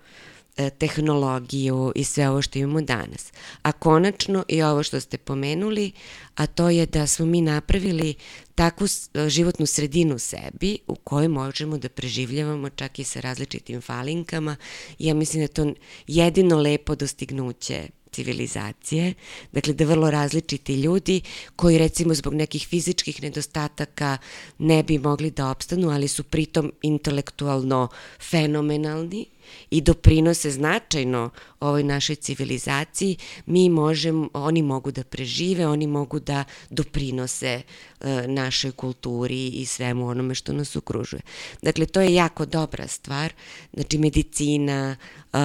[0.78, 3.32] tehnologiju i sve ovo što imamo danas.
[3.62, 5.92] A konačno i ovo što ste pomenuli,
[6.34, 8.14] a to je da smo mi napravili
[8.54, 8.86] takvu
[9.28, 14.56] životnu sredinu sebi u kojoj možemo da preživljavamo čak i sa različitim falinkama.
[14.98, 19.14] Ja mislim da je to jedino lepo dostignuće civilizacije,
[19.52, 21.20] dakle da vrlo različiti ljudi
[21.56, 24.18] koji recimo zbog nekih fizičkih nedostataka
[24.58, 27.88] ne bi mogli da opstanu, ali su pritom intelektualno
[28.30, 29.26] fenomenalni
[29.70, 31.30] i doprinose značajno
[31.60, 33.16] ovoj našoj civilizaciji,
[33.46, 37.62] mi možemo, oni mogu da prežive, oni mogu da doprinose
[38.00, 41.22] e, našoj kulturi i svemu onome što nas okružuje.
[41.62, 43.32] Dakle, to je jako dobra stvar,
[43.72, 44.96] znači medicina,
[45.32, 45.38] e,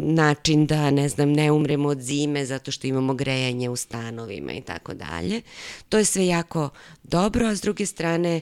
[0.00, 4.60] način da, ne znam, ne umremo od zime zato što imamo grejanje u stanovima i
[4.60, 5.42] tako dalje.
[5.88, 6.68] To je sve jako
[7.02, 8.40] dobro, a s druge strane,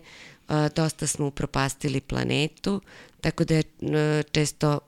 [0.77, 2.81] dosta smo upropastili planetu,
[3.21, 3.63] tako da je
[4.33, 4.79] često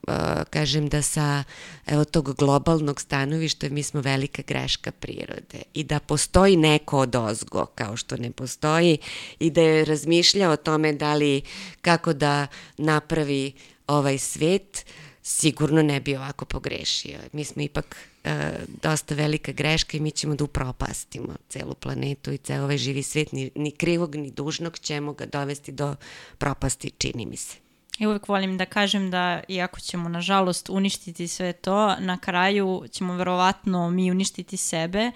[0.51, 1.45] kažem da sa
[1.87, 7.67] evo, tog globalnog stanovišta mi smo velika greška prirode i da postoji neko od ozgo
[7.67, 8.99] kao što ne postoji
[9.39, 11.43] i da je razmišljao o tome da li
[11.81, 12.47] kako da
[12.79, 13.53] napravi
[13.87, 14.85] ovaj svet,
[15.23, 17.19] sigurno ne bi ovako pogrešio.
[17.33, 18.53] Mi smo ipak e,
[18.83, 23.33] dosta velika greška i mi ćemo da upropastimo celu planetu i ceo ovaj živi svet,
[23.33, 25.95] ni, ni krivog ni dužnog ćemo ga dovesti do
[26.39, 27.70] propasti, čini mi se.
[28.01, 33.15] I uvek volim da kažem da iako ćemo nažalost uništiti sve to, na kraju ćemo
[33.15, 35.11] verovatno mi uništiti sebe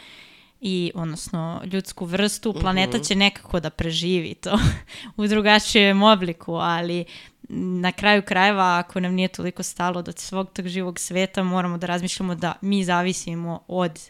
[0.60, 3.04] i odnosno ljudsku vrstu, planeta mhm.
[3.04, 4.58] će nekako da preživi to
[5.16, 7.04] u drugačijem obliku, ali
[7.48, 11.86] na kraju krajeva, ako nam nije toliko stalo do svog tog živog sveta, moramo da
[11.86, 14.00] razmišljamo da mi zavisimo od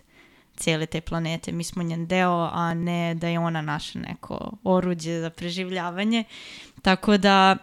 [0.57, 1.53] cijele te planete.
[1.53, 6.25] Mi smo njen deo, a ne da je ona naše neko oruđe za preživljavanje.
[6.83, 7.57] Tako da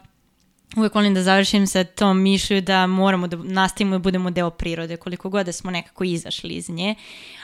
[0.78, 4.50] uvek volim da završim sa tom mišlju da moramo da nastavimo i da budemo deo
[4.50, 6.96] prirode, koliko god da smo nekako izašli iz nje.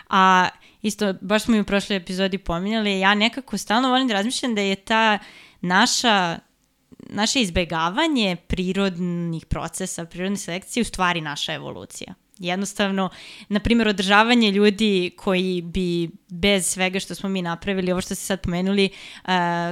[0.10, 0.50] A
[0.82, 4.62] isto, baš smo i u prošloj epizodi pominjali, ja nekako stalno volim da razmišljam da
[4.62, 5.20] je ta
[5.62, 6.40] naša
[7.10, 12.14] naše izbegavanje prirodnih procesa, prirodne selekcije u stvari naša evolucija.
[12.40, 13.10] Jednostavno,
[13.50, 18.26] na primjer, održavanje ljudi koji bi bez svega što smo mi napravili, ovo što ste
[18.26, 18.90] sad pomenuli,
[19.24, 19.30] uh,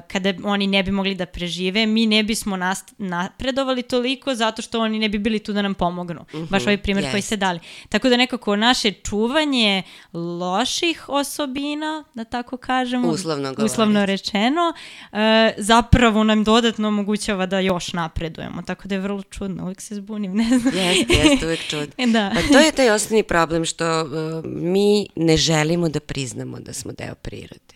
[0.07, 4.79] kada oni ne bi mogli da prežive, mi ne bismo nast napredovali toliko zato što
[4.81, 6.21] oni ne bi bili tu da nam pomognu.
[6.21, 7.11] Uh -huh, Baš ovaj primjer yes.
[7.11, 7.59] koji ste dali.
[7.89, 14.73] Tako da nekako naše čuvanje loših osobina, da tako kažemo, uslovno, uslovno rečeno,
[15.11, 15.17] uh,
[15.57, 18.61] zapravo nam dodatno omogućava da još napredujemo.
[18.61, 20.73] Tako da je vrlo čudno, uvijek se zbunim, ne znam.
[20.75, 22.05] Jeste, jeste, uvijek čudno.
[22.15, 22.31] da.
[22.51, 24.09] Pa to je taj osnovni problem što uh,
[24.45, 27.75] mi ne želimo da priznamo da smo deo prirode.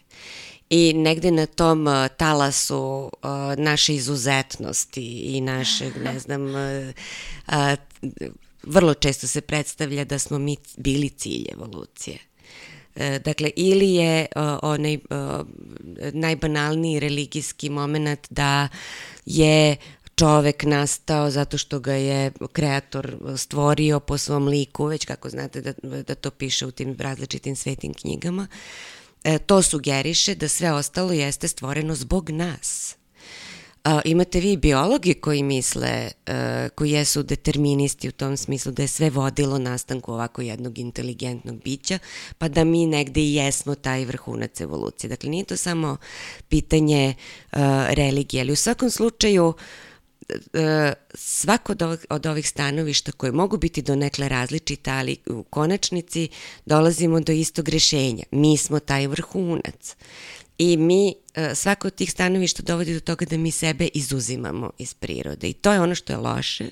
[0.69, 3.09] I negde na tom uh, talasu uh,
[3.57, 6.55] naše izuzetnosti i našeg, ne znam, uh,
[7.47, 7.53] uh,
[8.63, 12.17] vrlo često se predstavlja da smo mi bili cilj evolucije.
[12.95, 15.01] Uh, dakle, ili je uh, onaj uh,
[16.13, 18.67] najbanalniji religijski moment da
[19.25, 19.75] je
[20.19, 25.73] čovek nastao zato što ga je kreator stvorio po svom liku, već kako znate da,
[26.03, 28.47] da to piše u tim različitim svetim knjigama,
[29.23, 32.95] e, to sugeriše da sve ostalo jeste stvoreno zbog nas.
[33.83, 38.87] A, imate vi biologi koji misle, a, koji jesu deterministi u tom smislu da je
[38.87, 41.99] sve vodilo nastanku ovako jednog inteligentnog bića,
[42.37, 45.09] pa da mi negde i jesmo taj vrhunac evolucije.
[45.09, 45.97] Dakle, nije to samo
[46.49, 47.15] pitanje
[47.51, 49.88] a, religije, ali u svakom slučaju E,
[51.13, 56.29] svako od ovih, od ovih stanovišta koje mogu biti do nekle različita, ali u konačnici
[56.65, 58.23] dolazimo do istog rešenja.
[58.31, 59.95] Mi smo taj vrhunac.
[60.57, 64.93] I mi, e, svako od tih stanovišta dovodi do toga da mi sebe izuzimamo iz
[64.93, 65.47] prirode.
[65.47, 66.69] I to je ono što je loše.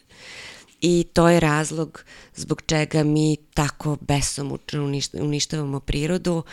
[0.81, 2.03] I to je razlog
[2.35, 6.43] zbog čega mi tako besomučno uništavamo prirodu.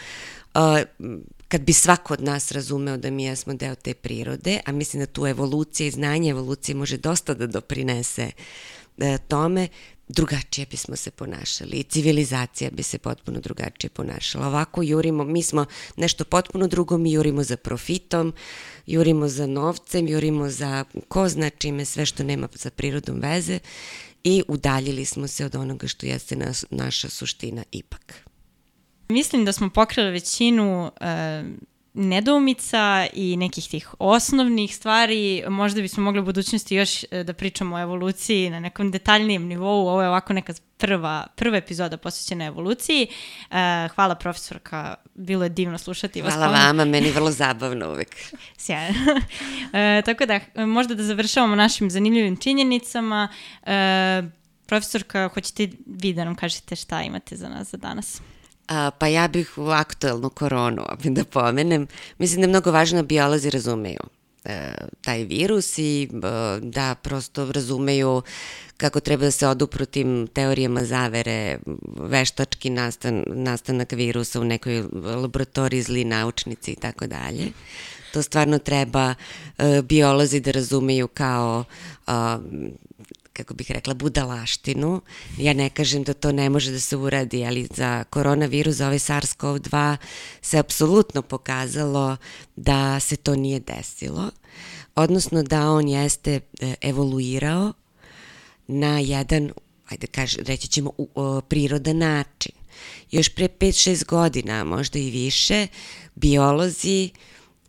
[1.55, 5.07] Kad bi svako od nas razumeo da mi jesmo deo te prirode, a mislim da
[5.07, 8.31] tu evolucija i znanje evolucije može dosta da doprinese
[8.99, 9.69] e, tome,
[10.09, 14.47] drugačije bismo se ponašali i civilizacija bi se potpuno drugačije ponašala.
[14.47, 18.33] Ovako jurimo, mi smo nešto potpuno drugo, mi jurimo za profitom,
[18.87, 23.59] jurimo za novcem, jurimo za ko zna čime, sve što nema sa prirodom veze
[24.25, 28.24] i udaljili smo se od onoga što jeste nas, naša suština ipak.
[29.09, 35.45] Mislim da smo pokrili većinu uh, nedoumica i nekih tih osnovnih stvari.
[35.49, 39.89] Možda bismo mogli u budućnosti još e, da pričamo o evoluciji na nekom detaljnijem nivou.
[39.89, 43.07] Ovo je ovako neka prva, prva epizoda posvećena evoluciji.
[43.11, 43.57] Uh,
[43.95, 46.35] hvala profesorka, bilo je divno slušati vas.
[46.35, 48.17] Hvala vama, meni vrlo zabavno uvek.
[48.57, 48.99] Sjajno.
[49.15, 53.29] uh, tako da, možda da završavamo našim zanimljivim činjenicama.
[53.63, 53.69] Uh,
[54.67, 58.21] profesorka, hoćete vi da nam kažete šta imate za nas za danas?
[58.69, 60.85] A, pa ja bih u aktuelnu koronu,
[61.17, 61.87] da pomenem,
[62.19, 64.01] mislim da je mnogo važno da biolozi razumeju
[64.45, 66.09] e, taj virus i e,
[66.61, 68.23] da prosto razumeju
[68.77, 71.59] kako treba da se odupru tim teorijama zavere,
[71.97, 77.53] veštački nastan, nastanak virusa u nekoj laboratoriji zli naučnici i tako dalje.
[78.13, 79.15] To stvarno treba
[79.59, 81.65] e, biolozi da razumeju kao
[83.35, 85.01] kako bih rekla, budalaštinu.
[85.39, 88.99] Ja ne kažem da to ne može da se uradi, ali za koronavirus, za ovaj
[88.99, 89.97] SARS-CoV-2
[90.43, 92.17] se apsolutno pokazalo
[92.57, 94.31] da se to nije desilo,
[94.95, 97.73] odnosno da on jeste e, evoluirao
[98.67, 99.53] na jedan,
[99.89, 100.91] ajde kaži, reći ćemo,
[101.49, 102.53] prirodan način.
[103.11, 105.67] Još pre 5-6 godina, možda i više,
[106.15, 107.11] biolozi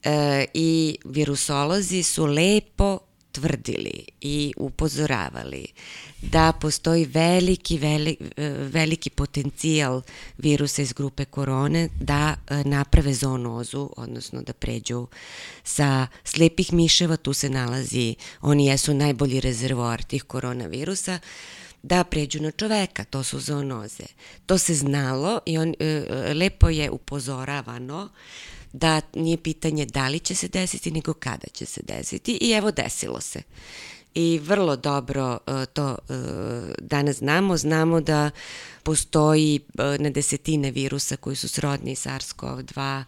[0.03, 2.99] e, i virusolozi su lepo
[3.35, 5.65] tvrdili i upozoravali
[6.21, 8.23] da postoji veliki, veliki,
[8.71, 10.01] veliki potencijal
[10.37, 15.07] virusa iz grupe korone da e, naprave zoonozu, odnosno da pređu
[15.63, 21.19] sa slepih miševa, tu se nalazi, oni jesu najbolji rezervoar tih koronavirusa,
[21.83, 24.03] da pređu na čoveka, to su zoonoze.
[24.45, 28.09] To se znalo i on, e, lepo je upozoravano
[28.75, 32.71] da nije pitanje da li će se desiti, nego kada će se desiti i evo
[32.71, 33.41] desilo se.
[34.15, 36.15] I vrlo dobro uh, to uh,
[36.79, 37.57] danas znamo.
[37.57, 38.31] Znamo da
[38.83, 43.03] postoji uh, na desetine virusa koji su srodni SARS-CoV-2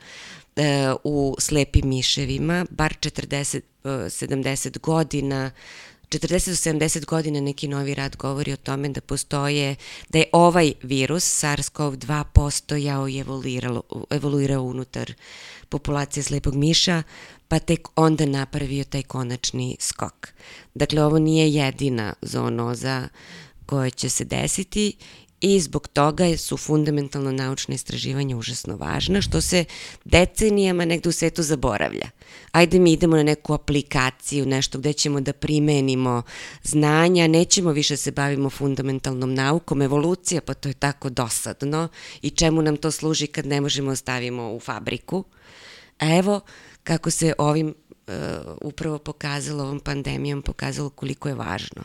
[1.04, 2.94] u slepim miševima, bar
[3.84, 5.52] 40-70 godina
[6.10, 9.76] 40 do 70 godina neki novi rad govori o tome da postoje,
[10.10, 13.20] da je ovaj virus SARS-CoV-2 postojao i
[14.10, 15.14] evoluirao, unutar
[15.70, 17.04] populacije slepog miša,
[17.48, 20.28] pa tek onda napravio taj konačni skok.
[20.74, 23.08] Dakle, ovo nije jedina zoonoza
[23.66, 24.94] koja će se desiti
[25.42, 29.66] i zbog toga su fundamentalno naučne istraživanja užasno važna, što se
[30.06, 32.10] decenijama negde u svetu zaboravlja.
[32.52, 36.24] Ajde mi idemo na neku aplikaciju, nešto gde ćemo da primenimo
[36.64, 41.88] znanja, nećemo više se bavimo fundamentalnom naukom, evolucija, pa to je tako dosadno
[42.22, 45.24] i čemu nam to služi kad ne možemo ostavimo u fabriku.
[46.00, 46.42] A evo
[46.84, 47.68] kako se ovim
[48.08, 48.14] uh,
[48.62, 51.84] upravo pokazalo, ovom pandemijom pokazalo koliko je važno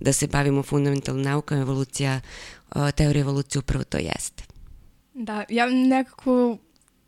[0.00, 2.20] da se bavimo fundamentalnom naukom, evolucija
[2.96, 4.44] teorija evolucije upravo to jeste.
[5.14, 6.56] Da, ja nekako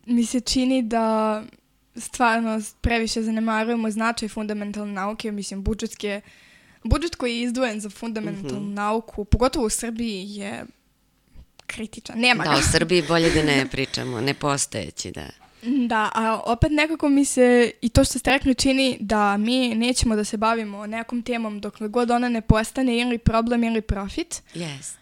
[0.05, 1.43] mi se čini da
[1.95, 6.21] stvarno previše zanemarujemo značaj fundamentalne nauke, mislim budžetske
[6.83, 8.73] budžet koji je izdvojen za fundamentalnu mm -hmm.
[8.73, 10.65] nauku, pogotovo u Srbiji je
[11.67, 12.19] kritičan.
[12.19, 12.57] Nema da, ga.
[12.57, 15.25] u Srbiji bolje da ne pričamo, nepostojeći, da.
[15.87, 20.15] Da, a opet nekako mi se i to što ste rekli čini da mi nećemo
[20.15, 24.43] da se bavimo nekom temom dokle god ona ne postane ili problem ili profit.
[24.53, 24.97] Jest.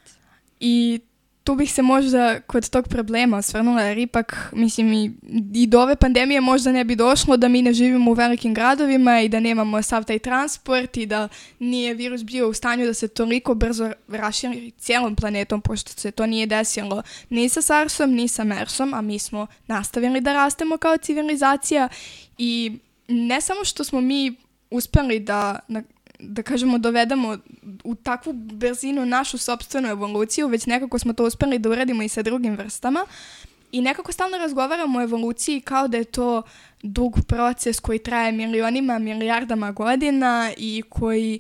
[0.66, 1.00] I
[1.44, 5.12] tu bih se možda kod tog problema osvrnula, jer ipak, mislim, i,
[5.54, 9.22] i do ove pandemije možda ne bi došlo da mi ne živimo u velikim gradovima
[9.22, 11.28] i da nemamo sav taj transport i da
[11.60, 16.26] nije virus bio u stanju da se toliko brzo raširi cijelom planetom, pošto se to
[16.26, 20.98] nije desilo ni sa SARS-om, ni sa MERS-om, a mi smo nastavili da rastemo kao
[20.98, 21.90] civilizacija.
[22.38, 24.36] I ne samo što smo mi
[24.72, 25.84] uspeli da na,
[26.28, 27.38] da kažemo, dovedemo
[27.84, 32.22] u takvu brzinu našu sobstvenu evoluciju, već nekako smo to uspeli da uradimo i sa
[32.22, 33.06] drugim vrstama.
[33.72, 36.42] I nekako stalno razgovaramo o evoluciji kao da je to
[36.84, 41.40] dug proces koji traje milionima, milijardama godina i koji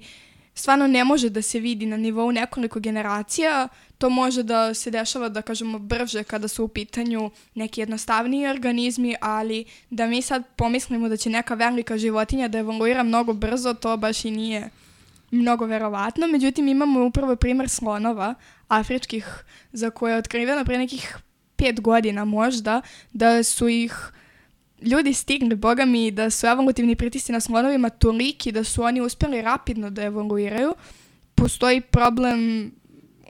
[0.56, 3.68] stvarno ne može da se vidi na nivou nekoliko generacija.
[3.98, 9.16] To može da se dešava, da kažemo, brže kada su u pitanju neki jednostavniji organizmi,
[9.22, 13.98] ali da mi sad pomislimo da će neka velika životinja da evoluira mnogo brzo, to
[13.98, 14.70] baš i nije
[15.32, 16.28] mnogo verovatno.
[16.28, 18.36] Međutim, imamo upravo primer slonova
[18.68, 21.18] afričkih za koje je otkriveno pre nekih
[21.56, 22.82] pet godina možda,
[23.14, 23.94] da su ih
[24.84, 29.42] ljudi stigli, boga mi, da su evolutivni pritisci na slonovima toliki da su oni uspjeli
[29.42, 30.74] rapidno da evoluiraju.
[31.36, 32.72] Postoji problem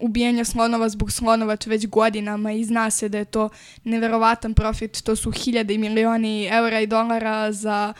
[0.01, 3.49] ubijanja slonova zbog slonova već godinama i zna se da je to
[3.83, 7.93] neverovatan profit, to su hiljade i milioni eura i dolara za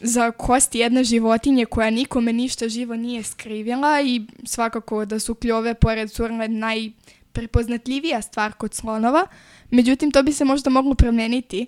[0.00, 5.74] za kosti jedne životinje koja nikome ništa živo nije skrivila i svakako da su kljove
[5.74, 9.26] pored surne najprepoznatljivija stvar kod slonova.
[9.70, 11.66] Međutim, to bi se možda moglo promeniti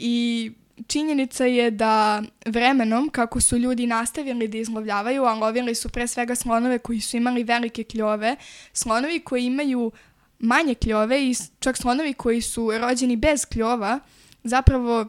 [0.00, 0.52] i
[0.86, 6.34] činjenica je da vremenom, kako su ljudi nastavili da izlovljavaju, a lovili su pre svega
[6.34, 8.36] slonove koji su imali velike kljove,
[8.72, 9.92] slonovi koji imaju
[10.38, 14.00] manje kljove i čak slonovi koji su rođeni bez kljova,
[14.44, 15.06] zapravo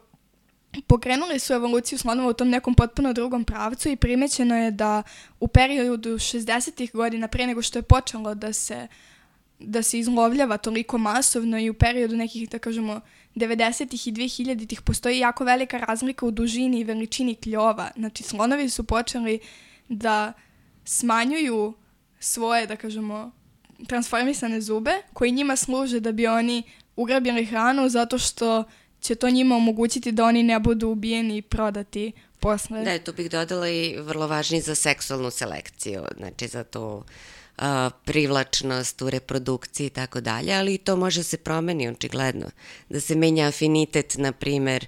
[0.88, 5.04] pokrenuli su evoluciju slonova u tom nekom potpuno drugom pravcu i primećeno je da
[5.40, 6.92] u periodu 60.
[6.92, 8.88] godina pre nego što je počelo da se
[9.64, 13.02] da se izlovljava toliko masovno i u periodu nekih, da kažemo,
[13.36, 17.92] 90-ih i 2000-ih postoji jako velika razlika u dužini i veličini kljova.
[17.96, 19.40] Znači, slonovi su počeli
[19.90, 20.34] da
[20.86, 21.74] smanjuju
[22.20, 23.32] svoje, da kažemo,
[23.88, 26.64] transformisane zube, koji njima služe da bi oni
[26.96, 28.64] ugrabili hranu zato što
[29.00, 32.84] će to njima omogućiti da oni ne budu ubijeni i prodati posle.
[32.84, 37.04] Da, tu bih dodala i vrlo važni za seksualnu selekciju, znači za to uh,
[38.06, 42.50] privlačnost u reprodukciji i tako dalje, ali to može se promeni očigledno,
[42.90, 44.86] da se menja afinitet, na primer,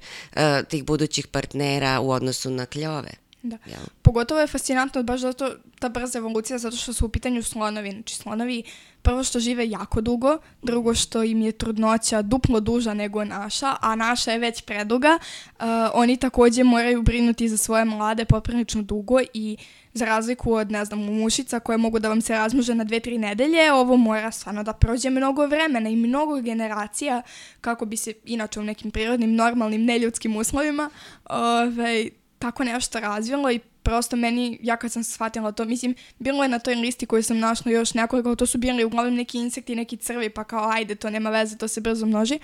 [0.69, 3.22] tih budućih partnera u odnosu na kljove.
[3.43, 3.57] Da.
[3.65, 3.77] Ja.
[4.01, 7.91] Pogotovo je fascinantno baš zato ta brza evolucija, zato što su u pitanju slonovi.
[7.91, 8.63] Znači slonovi
[9.01, 13.95] prvo što žive jako dugo, drugo što im je trudnoća duplo duža nego naša, a
[13.95, 15.19] naša je već preduga.
[15.59, 19.57] Uh, oni takođe moraju brinuti za svoje mlade poprilično dugo i
[19.93, 23.17] za razliku od, ne znam, mušica koje mogu da vam se razmnože na dve, tri
[23.17, 27.21] nedelje, ovo mora stvarno da prođe mnogo vremena i mnogo generacija
[27.61, 30.89] kako bi se inače u nekim prirodnim, normalnim, neljudskim uslovima
[31.25, 32.09] ovaj,
[32.43, 36.59] tako nešto razvilo i prosto meni, ja kad sam shvatila to, mislim, bilo je na
[36.59, 40.29] toj listi koju sam našla još nekoliko, to su bili uglavnom neki insekti, neki crvi,
[40.29, 42.39] pa kao ajde, to nema veze, to se brzo množi.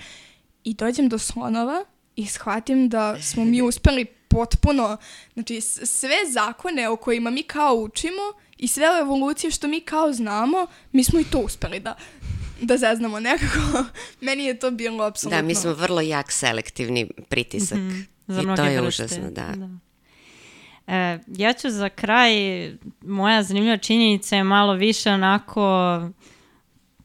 [0.64, 1.84] I dođem do slonova
[2.16, 4.96] i shvatim da smo mi uspeli potpuno,
[5.34, 10.66] znači sve zakone o kojima mi kao učimo i sve evolucije što mi kao znamo,
[10.92, 11.96] mi smo i to uspeli da
[12.62, 13.84] da zeznamo nekako.
[14.20, 15.36] Meni je to bilo apsolutno...
[15.36, 17.78] Da, mi smo vrlo jak selektivni pritisak.
[17.78, 17.90] Mm
[18.28, 18.52] -hmm.
[18.52, 19.04] I to je vrste.
[19.04, 19.52] užasno, da.
[19.56, 19.89] da.
[20.86, 22.32] E, ja ću za kraj,
[23.02, 26.00] moja zanimljiva činjenica je malo više onako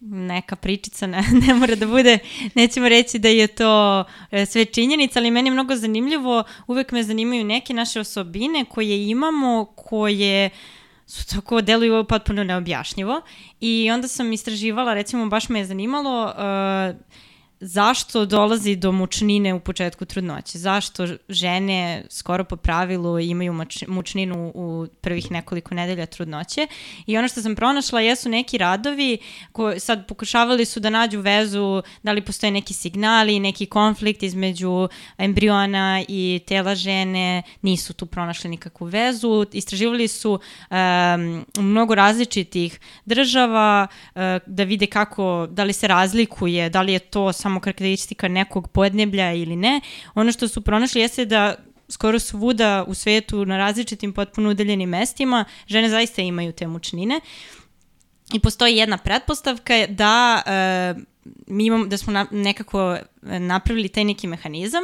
[0.10, 2.20] neka pričica, ne, ne mora da bude,
[2.56, 7.04] nećemo reći da je to e, sve činjenica, ali meni je mnogo zanimljivo, uvek me
[7.04, 10.50] zanimaju neke naše osobine koje imamo, koje
[11.08, 13.22] su tako deluju potpuno neobjašnjivo.
[13.60, 16.96] I onda sam istraživala, recimo baš me je zanimalo uh,
[17.66, 20.58] zašto dolazi do mučnine u početku trudnoće?
[20.58, 23.54] Zašto žene skoro po pravilu imaju
[23.88, 26.68] mučninu u prvih nekoliko nedelja trudnoće?
[27.06, 29.18] I ono što sam pronašla jesu neki radovi
[29.52, 34.90] koji sad pokušavali su da nađu vezu, da li postoje neki signali, neki konflikt između
[35.18, 39.46] embriona i tela žene, nisu tu pronašli nikakvu vezu.
[39.52, 46.82] Istraživali su um, mnogo različitih država uh, da vide kako, da li se razlikuje, da
[46.82, 49.82] li je to samo karakteristika nekog podneblja ili ne.
[50.16, 51.56] Ono što su pronašli jeste da
[51.90, 57.20] skoro svuda u svetu na različitim potpuno udeljenim mestima žene zaista imaju te mučnine.
[58.34, 60.94] I postoji jedna pretpostavka da e,
[61.48, 64.84] mi imamo, da smo na, nekako napravili taj neki mehanizam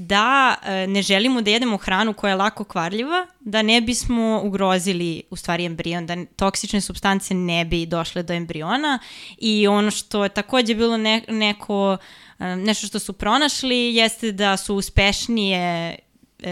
[0.00, 5.22] da e, ne želimo da jedemo hranu koja je lako kvarljiva, da ne bismo ugrozili
[5.30, 8.98] u stvari embrion, da toksične substance ne bi došle do embriona.
[9.38, 11.96] I ono što je takođe bilo ne, neko
[12.38, 15.96] e, nešto što su pronašli jeste da su uspešnije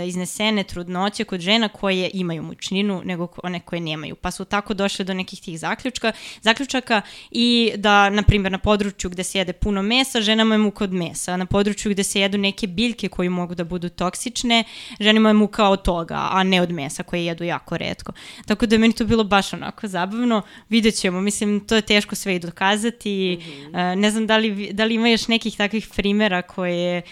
[0.06, 4.16] iznesene trudnoće kod žena koje imaju mučninu nego one koje nemaju.
[4.16, 6.12] Pa su tako došle do nekih tih zaključka,
[6.42, 10.84] zaključaka i da, na primjer, na području gde se jede puno mesa, ženama je muka
[10.84, 11.36] od mesa.
[11.36, 14.64] Na području gde se jedu neke biljke koje mogu da budu toksične,
[15.00, 18.12] ženima je muka od toga, a ne od mesa koje jedu jako redko.
[18.46, 20.42] Tako da je meni to bilo baš onako zabavno.
[20.68, 23.38] Vidjet ćemo, mislim, to je teško sve i dokazati.
[23.40, 23.94] Mm -hmm.
[23.94, 27.02] ne znam da li, da li ima još nekih takvih primera koje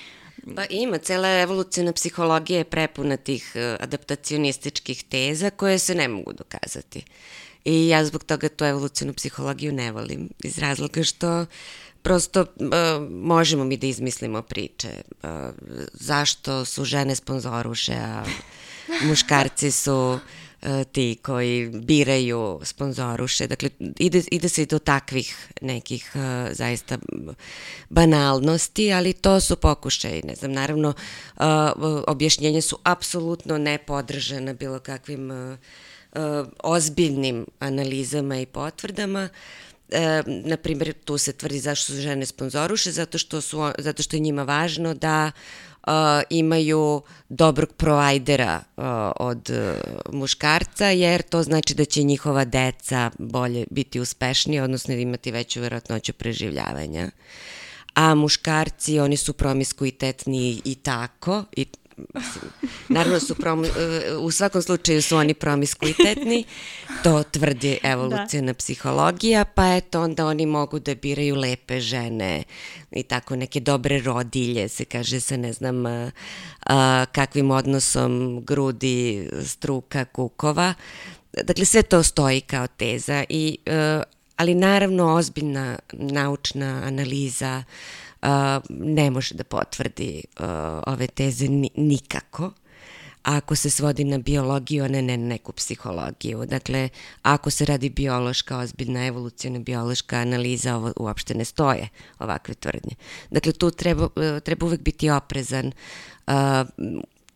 [0.54, 6.32] Pa ima, cela evolucijna psihologija je prepuna tih e, adaptacionističkih teza koje se ne mogu
[6.32, 7.04] dokazati.
[7.64, 11.46] I ja zbog toga tu evolucijnu psihologiju ne volim, iz razloga što
[12.02, 14.88] prosto uh, možemo mi da izmislimo priče.
[15.22, 15.30] Uh,
[15.92, 18.24] zašto su žene sponzoruše, a
[19.02, 20.18] muškarci su
[20.92, 23.46] ti koji biraju sponzoruše.
[23.46, 26.20] Dakle, ide, ide se i do takvih nekih uh,
[26.52, 26.98] zaista
[27.88, 30.22] banalnosti, ali to su pokušaji.
[30.24, 31.44] Ne znam, naravno, uh,
[32.06, 35.56] objašnjenja su apsolutno nepodržana bilo kakvim uh,
[36.62, 39.28] ozbiljnim analizama i potvrdama.
[39.90, 44.16] E, na primjer, tu se tvrdi zašto su žene sponzoruše, zato što, su, zato što
[44.16, 45.32] je njima važno da
[45.86, 45.92] uh,
[46.30, 48.84] imaju dobrog provajdera uh,
[49.16, 55.00] od uh, muškarca, jer to znači da će njihova deca bolje biti uspešnije, odnosno da
[55.00, 57.10] imati veću verovatnoću preživljavanja.
[57.94, 61.66] A muškarci, oni su promiskuitetni i tako, i
[62.88, 63.66] Naravno su prom, uh,
[64.20, 66.44] u svakom slučaju su oni promiskuitetni,
[67.04, 68.54] to tvrdi evolucijna da.
[68.54, 72.42] psihologija, pa eto onda oni mogu da biraju lepe žene
[72.90, 76.10] i tako neke dobre rodilje, se kaže sa ne znam a,
[76.66, 80.74] a, kakvim odnosom grudi, struka, kukova.
[81.42, 84.02] Dakle, sve to stoji kao teza, i, a, e,
[84.36, 87.64] ali naravno ozbiljna naučna analiza
[88.68, 90.24] ne može da potvrdi
[90.86, 92.52] ove teze ni, nikako
[93.22, 96.46] ako se svodi na biologiju, a ne na neku psihologiju.
[96.46, 96.88] Dakle,
[97.22, 101.88] ako se radi biološka, ozbiljna evolucijna biološka analiza, ovo uopšte ne stoje
[102.18, 102.94] ovakve tvrdnje.
[103.30, 104.08] Dakle, tu treba,
[104.44, 105.72] treba uvek biti oprezan.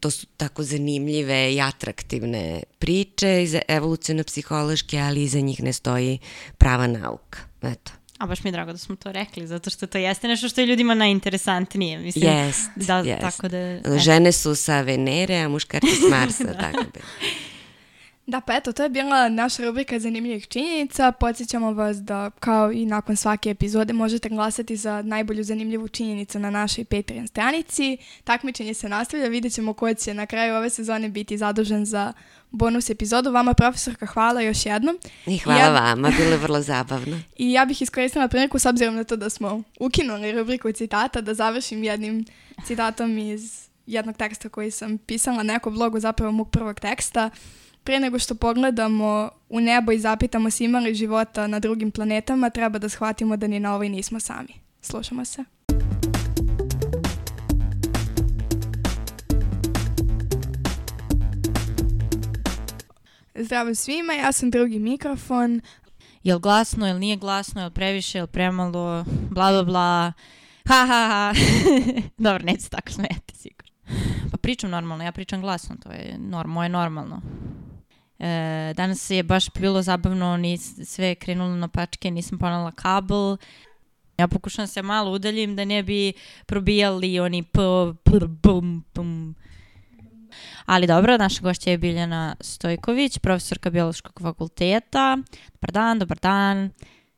[0.01, 6.19] To su tako zanimljive i atraktivne priče iz evolucijno-psihološke, ali iza njih ne stoji
[6.59, 7.39] prava nauka.
[7.63, 7.93] Eto.
[8.21, 10.61] A baš mi je drago da smo to rekli, zato što to jeste nešto što
[10.61, 11.99] je ljudima najinteresantnije.
[11.99, 13.21] Mislim, jest, da, jest.
[13.21, 16.53] Tako da, Žene su sa Venere, a muškarci s Marsa, da.
[16.53, 17.01] tako da.
[18.27, 21.13] Da, pa eto, to je bila naša rubrika zanimljivih činjenica.
[21.13, 26.51] Podsjećamo vas da, kao i nakon svake epizode, možete glasati za najbolju zanimljivu činjenicu na
[26.51, 27.99] našoj Patreon stranici.
[28.25, 32.13] Takmičenje se nastavlja, vidjet ćemo ko će na kraju ove sezone biti zadužen za
[32.51, 33.31] bonus epizodu.
[33.31, 34.99] Vama, profesorka, hvala još jednom.
[35.27, 35.71] I hvala ja...
[35.71, 37.21] vama, bilo je vrlo zabavno.
[37.37, 41.35] I ja bih iskoristila priliku, s obzirom na to da smo ukinuli rubriku citata, da
[41.35, 42.25] završim jednim
[42.67, 47.31] citatom iz jednog teksta koji sam pisala na nekom blogu, zapravo mog prvog teksta.
[47.85, 52.79] Pre nego što pogledamo u nebo i zapitamo se imali života na drugim planetama, treba
[52.79, 54.55] da shvatimo da ni na ovoj nismo sami.
[54.83, 55.45] Slušamo se.
[63.43, 65.61] Zdravo svima, ja sam drugi mikrofon.
[66.23, 70.13] Jel glasno, jel nije glasno, jel previše, jel premalo, bla bla bla.
[70.69, 71.35] Ha ha ha.
[72.25, 73.71] Dobro, neće tako smeti sigurno.
[74.31, 77.23] Pa pričam normalno, ja pričam glasno, to je norm, moje normalno.
[78.19, 83.37] E, danas je baš bilo zabavno, ni sve krenulo na pačke, nisam ponala kabel.
[84.19, 86.13] Ja pokušam se malo udaljim da ne bi
[86.47, 87.61] probijali oni p,
[88.05, 88.11] p,
[88.43, 89.35] bum, bum.
[90.71, 95.19] Ali dobro, naša gošća je Biljana Stojković, profesorka Biološkog fakulteta.
[95.53, 96.71] Dobar dan, dobar dan.